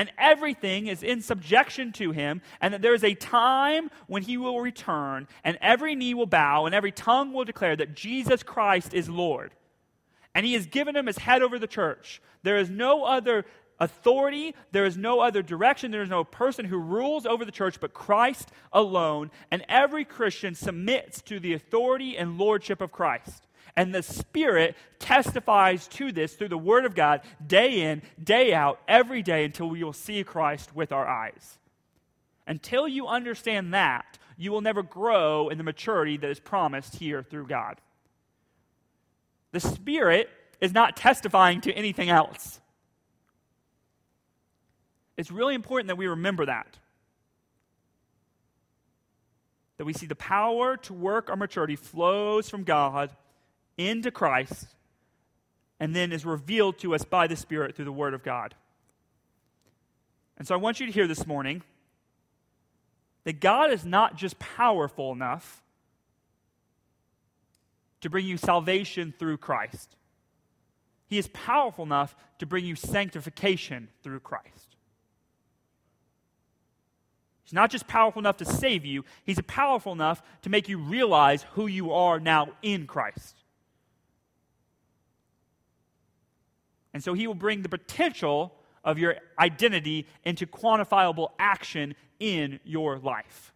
and 0.02 0.12
everything 0.18 0.88
is 0.88 1.04
in 1.04 1.22
subjection 1.22 1.92
to 1.92 2.10
him, 2.10 2.42
and 2.60 2.74
that 2.74 2.82
there 2.82 2.96
is 2.96 3.04
a 3.04 3.14
time 3.14 3.92
when 4.08 4.24
he 4.24 4.36
will 4.36 4.60
return, 4.60 5.28
and 5.44 5.60
every 5.62 5.94
knee 5.94 6.16
will 6.16 6.26
bow, 6.26 6.66
and 6.66 6.74
every 6.74 6.92
tongue 6.92 7.34
will 7.34 7.46
declare 7.46 7.76
that 7.76 7.94
Jesus 7.94 8.42
Christ 8.42 8.96
is 8.96 9.08
Lord. 9.08 9.52
And 10.34 10.44
he 10.44 10.56
has 10.56 10.66
given 10.66 10.96
him 10.96 11.06
his 11.06 11.20
head 11.20 11.44
over 11.44 11.60
the 11.60 11.68
church. 11.68 12.20
There 12.42 12.58
is 12.58 12.68
no 12.68 13.04
other 13.04 13.46
authority, 13.80 14.56
there 14.72 14.86
is 14.86 14.98
no 14.98 15.20
other 15.20 15.44
direction, 15.44 15.92
there 15.92 16.02
is 16.02 16.10
no 16.10 16.24
person 16.24 16.66
who 16.66 16.80
rules 16.80 17.28
over 17.28 17.46
the 17.46 17.52
church 17.52 17.80
but 17.80 17.94
Christ 17.94 18.50
alone, 18.74 19.30
and 19.52 19.64
every 19.70 20.04
Christian 20.04 20.56
submits 20.56 21.22
to 21.24 21.40
the 21.40 21.54
authority 21.54 22.18
and 22.18 22.40
lordship 22.40 22.82
of 22.82 22.92
Christ. 22.92 23.46
And 23.76 23.94
the 23.94 24.04
Spirit 24.04 24.76
testifies 25.00 25.88
to 25.90 26.12
this 26.12 26.34
through 26.34 26.50
the 26.50 26.58
Word 26.58 26.86
of 26.86 26.96
God 26.96 27.22
day 27.46 27.82
in, 27.82 28.02
day 28.22 28.54
out, 28.54 28.80
every 28.88 29.22
day 29.22 29.46
until 29.46 29.70
we 29.70 29.84
will 29.84 29.94
see 29.94 30.24
Christ 30.24 30.76
with 30.76 30.92
our 30.92 31.08
eyes. 31.08 31.58
Until 32.48 32.88
you 32.88 33.08
understand 33.08 33.74
that, 33.74 34.18
you 34.38 34.52
will 34.52 34.62
never 34.62 34.84
grow 34.84 35.50
in 35.50 35.58
the 35.58 35.64
maturity 35.64 36.18
that 36.18 36.30
is 36.30 36.40
promised 36.40 36.96
here 36.96 37.24
through 37.24 37.48
God. 37.48 37.80
The 39.52 39.60
Spirit 39.60 40.30
is 40.60 40.74
not 40.74 40.98
testifying 40.98 41.62
to 41.62 41.74
anything 41.74 42.10
else. 42.10 42.60
It's 45.18 45.32
really 45.32 45.56
important 45.56 45.88
that 45.88 45.98
we 45.98 46.08
remember 46.08 46.46
that. 46.46 46.78
That 49.78 49.86
we 49.86 49.94
see 49.94 50.06
the 50.06 50.16
power 50.16 50.78
to 50.78 50.94
work 50.94 51.30
our 51.30 51.36
maturity 51.36 51.76
flows 51.76 52.50
from 52.50 52.64
God 52.64 53.12
into 53.78 54.12
Christ 54.12 54.68
and 55.80 55.96
then 55.96 56.12
is 56.12 56.26
revealed 56.26 56.78
to 56.80 56.94
us 56.94 57.04
by 57.04 57.28
the 57.28 57.36
Spirit 57.36 57.76
through 57.76 57.86
the 57.86 57.92
Word 57.92 58.14
of 58.14 58.24
God. 58.24 58.54
And 60.38 60.48
so 60.48 60.56
I 60.56 60.58
want 60.58 60.80
you 60.80 60.86
to 60.86 60.92
hear 60.92 61.08
this 61.08 61.26
morning 61.26 61.64
that 63.24 63.40
God 63.40 63.72
is 63.72 63.86
not 63.86 64.16
just 64.16 64.40
powerful 64.40 65.12
enough 65.12 65.62
to 68.02 68.10
bring 68.10 68.26
you 68.26 68.38
salvation 68.38 69.14
through 69.18 69.38
Christ, 69.38 69.96
He 71.08 71.18
is 71.18 71.28
powerful 71.28 71.86
enough 71.86 72.16
to 72.40 72.46
bring 72.46 72.66
you 72.66 72.76
sanctification 72.76 73.90
through 74.04 74.22
Christ. 74.22 74.76
He's 77.44 77.54
not 77.54 77.70
just 77.70 77.88
powerful 77.88 78.20
enough 78.20 78.38
to 78.38 78.46
save 78.46 78.86
you, 78.86 79.04
He's 79.24 79.42
powerful 79.42 79.94
enough 79.94 80.24
to 80.44 80.50
make 80.50 80.70
you 80.70 80.78
realize 80.78 81.44
who 81.54 81.68
you 81.68 81.92
are 81.92 82.20
now 82.20 82.50
in 82.62 82.88
Christ. 82.88 83.41
And 86.94 87.04
so 87.04 87.14
he 87.14 87.28
will 87.28 87.36
bring 87.36 87.62
the 87.62 87.70
potential 87.70 88.54
of 88.84 88.98
your 88.98 89.16
identity 89.40 90.08
into 90.24 90.46
quantifiable 90.46 91.30
action 91.40 91.96
in 92.20 92.60
your 92.64 92.98
life. 92.98 93.54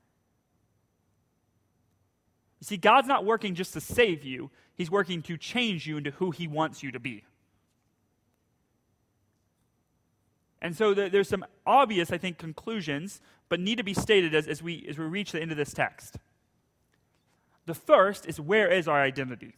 You 2.60 2.66
see, 2.66 2.78
God's 2.78 3.08
not 3.08 3.26
working 3.26 3.56
just 3.56 3.74
to 3.74 3.82
save 3.82 4.24
you, 4.24 4.50
He's 4.76 4.92
working 4.92 5.22
to 5.24 5.38
change 5.38 5.88
you 5.88 5.98
into 5.98 6.12
who 6.12 6.32
He 6.32 6.48
wants 6.48 6.84
you 6.84 6.92
to 6.92 7.00
be. 7.00 7.24
And 10.62 10.76
so 10.76 10.94
there's 10.94 11.30
some 11.30 11.46
obvious, 11.66 12.12
I 12.12 12.18
think, 12.18 12.38
conclusions, 12.38 13.22
but 13.50 13.60
need 13.60 13.78
to 13.78 13.84
be 13.84 13.94
stated 13.94 14.34
as, 14.34 14.48
as, 14.48 14.64
we, 14.64 14.86
as 14.90 14.98
we 14.98 15.06
reach 15.06 15.32
the 15.32 15.42
end 15.42 15.52
of 15.52 15.58
this 15.58 15.74
text. 15.74 16.18
The 17.68 17.76
first 17.76 18.26
is 18.26 18.40
where 18.40 18.68
is 18.68 18.88
our 18.88 19.02
identity? 19.02 19.56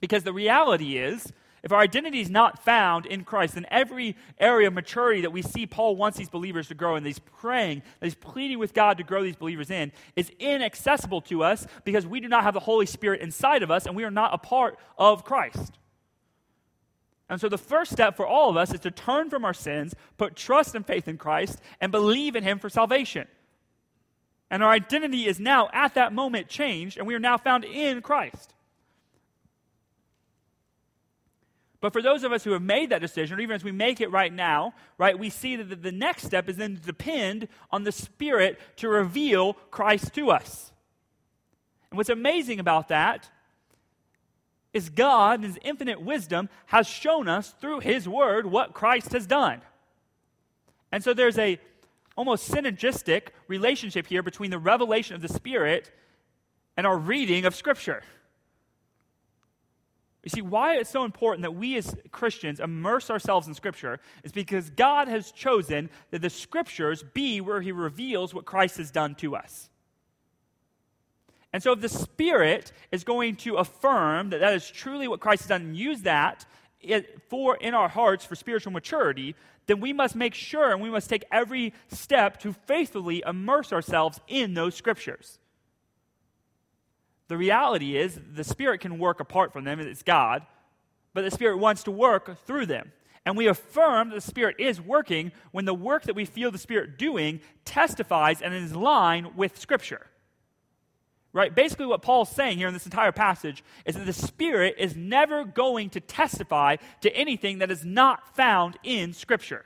Because 0.00 0.24
the 0.24 0.32
reality 0.32 0.98
is, 0.98 1.32
if 1.66 1.72
our 1.72 1.80
identity 1.80 2.20
is 2.20 2.30
not 2.30 2.62
found 2.62 3.06
in 3.06 3.24
Christ, 3.24 3.54
then 3.54 3.66
every 3.72 4.14
area 4.38 4.68
of 4.68 4.74
maturity 4.74 5.22
that 5.22 5.32
we 5.32 5.42
see 5.42 5.66
Paul 5.66 5.96
wants 5.96 6.16
these 6.16 6.28
believers 6.28 6.68
to 6.68 6.76
grow 6.76 6.94
in, 6.94 7.02
that 7.02 7.08
he's 7.08 7.18
praying, 7.18 7.82
that 7.98 8.06
he's 8.06 8.14
pleading 8.14 8.60
with 8.60 8.72
God 8.72 8.98
to 8.98 9.02
grow 9.02 9.24
these 9.24 9.34
believers 9.34 9.68
in, 9.68 9.90
is 10.14 10.30
inaccessible 10.38 11.22
to 11.22 11.42
us 11.42 11.66
because 11.82 12.06
we 12.06 12.20
do 12.20 12.28
not 12.28 12.44
have 12.44 12.54
the 12.54 12.60
Holy 12.60 12.86
Spirit 12.86 13.20
inside 13.20 13.64
of 13.64 13.72
us 13.72 13.84
and 13.84 13.96
we 13.96 14.04
are 14.04 14.12
not 14.12 14.32
a 14.32 14.38
part 14.38 14.78
of 14.96 15.24
Christ. 15.24 15.76
And 17.28 17.40
so 17.40 17.48
the 17.48 17.58
first 17.58 17.90
step 17.90 18.16
for 18.16 18.28
all 18.28 18.48
of 18.48 18.56
us 18.56 18.72
is 18.72 18.78
to 18.82 18.92
turn 18.92 19.28
from 19.28 19.44
our 19.44 19.52
sins, 19.52 19.92
put 20.18 20.36
trust 20.36 20.76
and 20.76 20.86
faith 20.86 21.08
in 21.08 21.18
Christ, 21.18 21.60
and 21.80 21.90
believe 21.90 22.36
in 22.36 22.44
Him 22.44 22.60
for 22.60 22.70
salvation. 22.70 23.26
And 24.52 24.62
our 24.62 24.70
identity 24.70 25.26
is 25.26 25.40
now, 25.40 25.68
at 25.72 25.94
that 25.94 26.12
moment, 26.12 26.46
changed, 26.46 26.96
and 26.96 27.08
we 27.08 27.16
are 27.16 27.18
now 27.18 27.38
found 27.38 27.64
in 27.64 28.02
Christ. 28.02 28.54
But 31.86 31.92
for 31.92 32.02
those 32.02 32.24
of 32.24 32.32
us 32.32 32.42
who 32.42 32.50
have 32.50 32.62
made 32.62 32.90
that 32.90 33.00
decision, 33.00 33.38
or 33.38 33.40
even 33.40 33.54
as 33.54 33.62
we 33.62 33.70
make 33.70 34.00
it 34.00 34.10
right 34.10 34.32
now, 34.32 34.74
right, 34.98 35.16
we 35.16 35.30
see 35.30 35.54
that 35.54 35.84
the 35.84 35.92
next 35.92 36.24
step 36.24 36.48
is 36.48 36.56
then 36.56 36.74
to 36.74 36.82
depend 36.82 37.46
on 37.70 37.84
the 37.84 37.92
Spirit 37.92 38.58
to 38.78 38.88
reveal 38.88 39.52
Christ 39.70 40.12
to 40.14 40.32
us. 40.32 40.72
And 41.88 41.96
what's 41.96 42.10
amazing 42.10 42.58
about 42.58 42.88
that 42.88 43.30
is 44.72 44.88
God, 44.88 45.38
in 45.38 45.42
His 45.44 45.60
infinite 45.62 46.02
wisdom, 46.02 46.48
has 46.64 46.88
shown 46.88 47.28
us 47.28 47.50
through 47.60 47.78
His 47.78 48.08
Word 48.08 48.46
what 48.46 48.74
Christ 48.74 49.12
has 49.12 49.24
done. 49.24 49.60
And 50.90 51.04
so 51.04 51.14
there's 51.14 51.38
a 51.38 51.56
almost 52.16 52.50
synergistic 52.50 53.28
relationship 53.46 54.08
here 54.08 54.24
between 54.24 54.50
the 54.50 54.58
revelation 54.58 55.14
of 55.14 55.22
the 55.22 55.28
Spirit 55.28 55.92
and 56.76 56.84
our 56.84 56.98
reading 56.98 57.44
of 57.44 57.54
Scripture. 57.54 58.02
You 60.26 60.30
see, 60.30 60.42
why 60.42 60.74
it's 60.74 60.90
so 60.90 61.04
important 61.04 61.42
that 61.42 61.54
we 61.54 61.76
as 61.76 61.94
Christians 62.10 62.58
immerse 62.58 63.10
ourselves 63.10 63.46
in 63.46 63.54
Scripture 63.54 64.00
is 64.24 64.32
because 64.32 64.70
God 64.70 65.06
has 65.06 65.30
chosen 65.30 65.88
that 66.10 66.20
the 66.20 66.30
Scriptures 66.30 67.04
be 67.14 67.40
where 67.40 67.60
He 67.60 67.70
reveals 67.70 68.34
what 68.34 68.44
Christ 68.44 68.78
has 68.78 68.90
done 68.90 69.14
to 69.16 69.36
us. 69.36 69.70
And 71.52 71.62
so, 71.62 71.70
if 71.70 71.80
the 71.80 71.88
Spirit 71.88 72.72
is 72.90 73.04
going 73.04 73.36
to 73.36 73.58
affirm 73.58 74.30
that 74.30 74.40
that 74.40 74.52
is 74.54 74.68
truly 74.68 75.06
what 75.06 75.20
Christ 75.20 75.42
has 75.42 75.48
done 75.48 75.62
and 75.62 75.76
use 75.76 76.02
that 76.02 76.44
for 77.28 77.54
in 77.58 77.74
our 77.74 77.88
hearts 77.88 78.24
for 78.24 78.34
spiritual 78.34 78.72
maturity, 78.72 79.36
then 79.68 79.78
we 79.78 79.92
must 79.92 80.16
make 80.16 80.34
sure 80.34 80.72
and 80.72 80.82
we 80.82 80.90
must 80.90 81.08
take 81.08 81.24
every 81.30 81.72
step 81.86 82.40
to 82.40 82.52
faithfully 82.52 83.22
immerse 83.24 83.72
ourselves 83.72 84.18
in 84.26 84.54
those 84.54 84.74
Scriptures. 84.74 85.38
The 87.28 87.36
reality 87.36 87.96
is, 87.96 88.20
the 88.32 88.44
Spirit 88.44 88.80
can 88.80 88.98
work 88.98 89.20
apart 89.20 89.52
from 89.52 89.64
them, 89.64 89.80
it's 89.80 90.02
God, 90.02 90.42
but 91.12 91.22
the 91.22 91.30
Spirit 91.30 91.58
wants 91.58 91.82
to 91.84 91.90
work 91.90 92.44
through 92.46 92.66
them. 92.66 92.92
And 93.24 93.36
we 93.36 93.48
affirm 93.48 94.10
that 94.10 94.14
the 94.14 94.20
Spirit 94.20 94.56
is 94.60 94.80
working 94.80 95.32
when 95.50 95.64
the 95.64 95.74
work 95.74 96.04
that 96.04 96.14
we 96.14 96.24
feel 96.24 96.52
the 96.52 96.58
Spirit 96.58 96.96
doing 96.96 97.40
testifies 97.64 98.40
and 98.40 98.54
is 98.54 98.70
in 98.70 98.80
line 98.80 99.32
with 99.34 99.58
Scripture. 99.58 100.06
Right? 101.32 101.54
Basically, 101.54 101.86
what 101.86 102.02
Paul's 102.02 102.30
saying 102.30 102.58
here 102.58 102.68
in 102.68 102.72
this 102.72 102.86
entire 102.86 103.12
passage 103.12 103.64
is 103.84 103.96
that 103.96 104.06
the 104.06 104.12
Spirit 104.12 104.76
is 104.78 104.96
never 104.96 105.44
going 105.44 105.90
to 105.90 106.00
testify 106.00 106.76
to 107.00 107.14
anything 107.14 107.58
that 107.58 107.70
is 107.70 107.84
not 107.84 108.36
found 108.36 108.78
in 108.84 109.12
Scripture. 109.12 109.64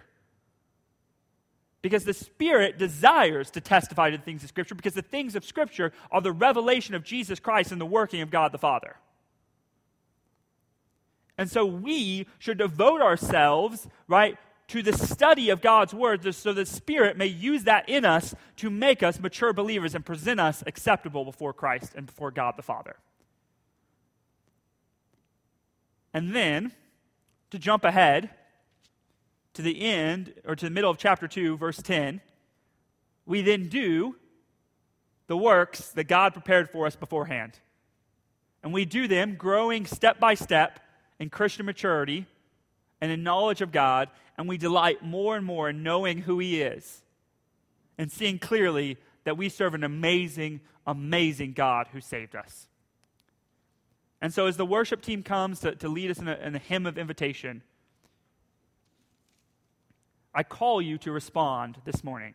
Because 1.83 2.05
the 2.05 2.13
Spirit 2.13 2.79
desires 2.79 3.51
to 3.53 3.61
testify 3.61 4.11
to 4.11 4.19
the 4.19 4.23
things 4.23 4.43
of 4.43 4.51
Scripture, 4.51 4.75
because 4.75 4.95
the 4.95 5.03
things 5.03 5.35
of 5.35 5.45
Scripture 5.45 5.93
are 6.11 6.21
the 6.21 6.33
revelation 6.33 6.95
of 6.95 7.05
Jesus 7.05 7.41
Christ 7.41 7.73
and 7.73 7.81
the 7.81 7.87
working 7.87 8.21
of 8.21 8.31
God 8.31 8.53
the 8.53 8.59
Father. 8.59 8.97
And 11.39 11.51
so 11.51 11.65
we 11.65 12.27
should 12.39 12.59
devote 12.59 13.01
ourselves, 13.01 13.89
right, 14.07 14.37
to 14.69 14.83
the 14.83 14.93
study 14.93 15.49
of 15.51 15.63
God's 15.63 15.95
Word 15.95 16.23
so 16.35 16.53
the 16.53 16.67
Spirit 16.67 17.17
may 17.17 17.27
use 17.27 17.65
that 17.65 17.89
in 17.89 18.05
us 18.05 18.35
to 18.57 18.69
make 18.69 19.03
us 19.03 19.19
mature 19.19 19.53
believers 19.53 19.95
and 19.95 20.05
present 20.05 20.39
us 20.39 20.63
acceptable 20.67 21.25
before 21.25 21.53
Christ 21.53 21.93
and 21.97 22.07
before 22.07 22.31
God 22.31 22.55
the 22.57 22.63
Father. 22.63 22.97
And 26.13 26.37
then, 26.37 26.73
to 27.51 27.59
jump 27.59 27.85
ahead, 27.85 28.31
to 29.55 29.63
the 29.63 29.81
end, 29.83 30.35
or 30.45 30.55
to 30.55 30.65
the 30.65 30.71
middle 30.71 30.91
of 30.91 30.99
chapter 30.99 31.27
2, 31.27 31.57
verse 31.57 31.81
10, 31.83 32.21
we 33.27 33.43
then 33.43 33.69
do 33.69 34.17
the 35.27 35.37
works 35.37 35.91
that 35.91 36.05
God 36.05 36.33
prepared 36.33 36.71
for 36.71 36.87
us 36.87 36.97
beforehand. 36.97 37.59
And 38.63 38.73
we 38.73 38.85
do 38.85 39.09
them 39.09 39.37
growing 39.37 39.87
step 39.87 40.21
by 40.21 40.35
step 40.35 40.81
in 41.19 41.31
Christian 41.31 41.67
maturity 41.67 42.27
and 43.01 43.11
in 43.11 43.23
knowledge 43.23 43.61
of 43.61 43.73
God, 43.73 44.09
and 44.37 44.49
we 44.49 44.59
delight 44.59 45.03
more 45.03 45.37
and 45.37 45.45
more 45.45 45.71
in 45.71 45.83
knowing 45.83 46.19
who 46.19 46.39
He 46.39 46.61
is 46.61 47.03
and 47.99 48.11
seeing 48.11 48.39
clearly 48.39 48.97
that 49.25 49.37
we 49.37 49.49
serve 49.49 49.75
an 49.75 49.85
amazing, 49.85 50.61
amazing 50.87 51.53
God 51.53 51.89
who 51.93 52.01
saved 52.01 52.35
us. 52.35 52.67
And 54.23 54.33
so, 54.35 54.47
as 54.47 54.57
the 54.57 54.67
worship 54.67 55.03
team 55.03 55.23
comes 55.23 55.61
to, 55.61 55.75
to 55.77 55.89
lead 55.89 56.11
us 56.11 56.19
in 56.19 56.29
a, 56.29 56.35
in 56.35 56.55
a 56.55 56.59
hymn 56.59 56.87
of 56.87 56.99
invitation, 56.99 57.63
I 60.35 60.43
call 60.45 60.81
you 60.81 60.97
to 60.99 61.11
respond 61.11 61.79
this 61.85 62.05
morning. 62.05 62.35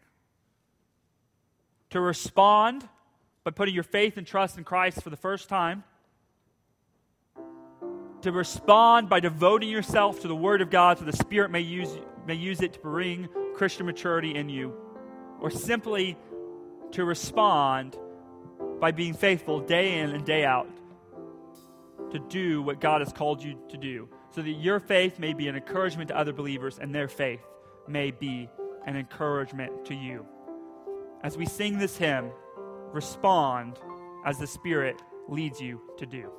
To 1.92 2.02
respond 2.02 2.88
by 3.44 3.52
putting 3.52 3.74
your 3.74 3.84
faith 3.84 4.18
and 4.18 4.28
trust 4.28 4.58
in 4.58 4.64
Christ 4.64 5.02
for 5.02 5.10
the 5.10 5.18
first 5.18 5.48
time, 5.48 5.84
to 8.22 8.32
respond 8.32 9.08
by 9.08 9.20
devoting 9.20 9.70
yourself 9.70 10.22
to 10.22 10.28
the 10.28 10.36
Word 10.36 10.62
of 10.62 10.70
God 10.70 10.98
so 10.98 11.06
the 11.06 11.14
Spirit 11.14 11.52
may 11.52 11.62
use, 11.62 11.96
may 12.26 12.34
use 12.34 12.62
it 12.62 12.74
to 12.74 12.80
bring 12.80 13.30
Christian 13.54 13.86
maturity 13.86 14.36
in 14.36 14.50
you, 14.50 14.74
or 15.40 15.50
simply 15.50 16.18
to 16.92 17.06
respond 17.06 17.98
by 18.80 18.92
being 18.92 19.14
faithful 19.14 19.60
day 19.62 20.00
in 20.00 20.10
and 20.10 20.26
day 20.26 20.44
out 20.44 20.68
to 22.12 22.20
do 22.20 22.62
what 22.62 22.82
God 22.82 23.02
has 23.02 23.14
called 23.14 23.44
you 23.44 23.58
to 23.70 23.78
do, 23.78 24.10
so 24.32 24.42
that 24.42 24.50
your 24.50 24.80
faith 24.80 25.20
may 25.20 25.34
be 25.34 25.48
an 25.48 25.56
encouragement 25.56 26.10
to 26.10 26.18
other 26.18 26.34
believers 26.34 26.80
and 26.80 26.94
their 26.94 27.08
faith 27.08 27.42
may 27.88 28.12
be 28.12 28.50
an 28.86 28.96
encouragement 28.96 29.86
to 29.86 29.96
you 29.96 30.26
as 31.26 31.38
we 31.38 31.46
sing 31.48 31.80
this 31.80 31.98
hymn, 31.98 32.30
respond 32.94 33.80
as 34.28 34.38
the 34.38 34.46
Spirit 34.46 35.02
leads 35.28 35.60
you 35.60 35.82
to 35.98 36.06
do. 36.06 36.32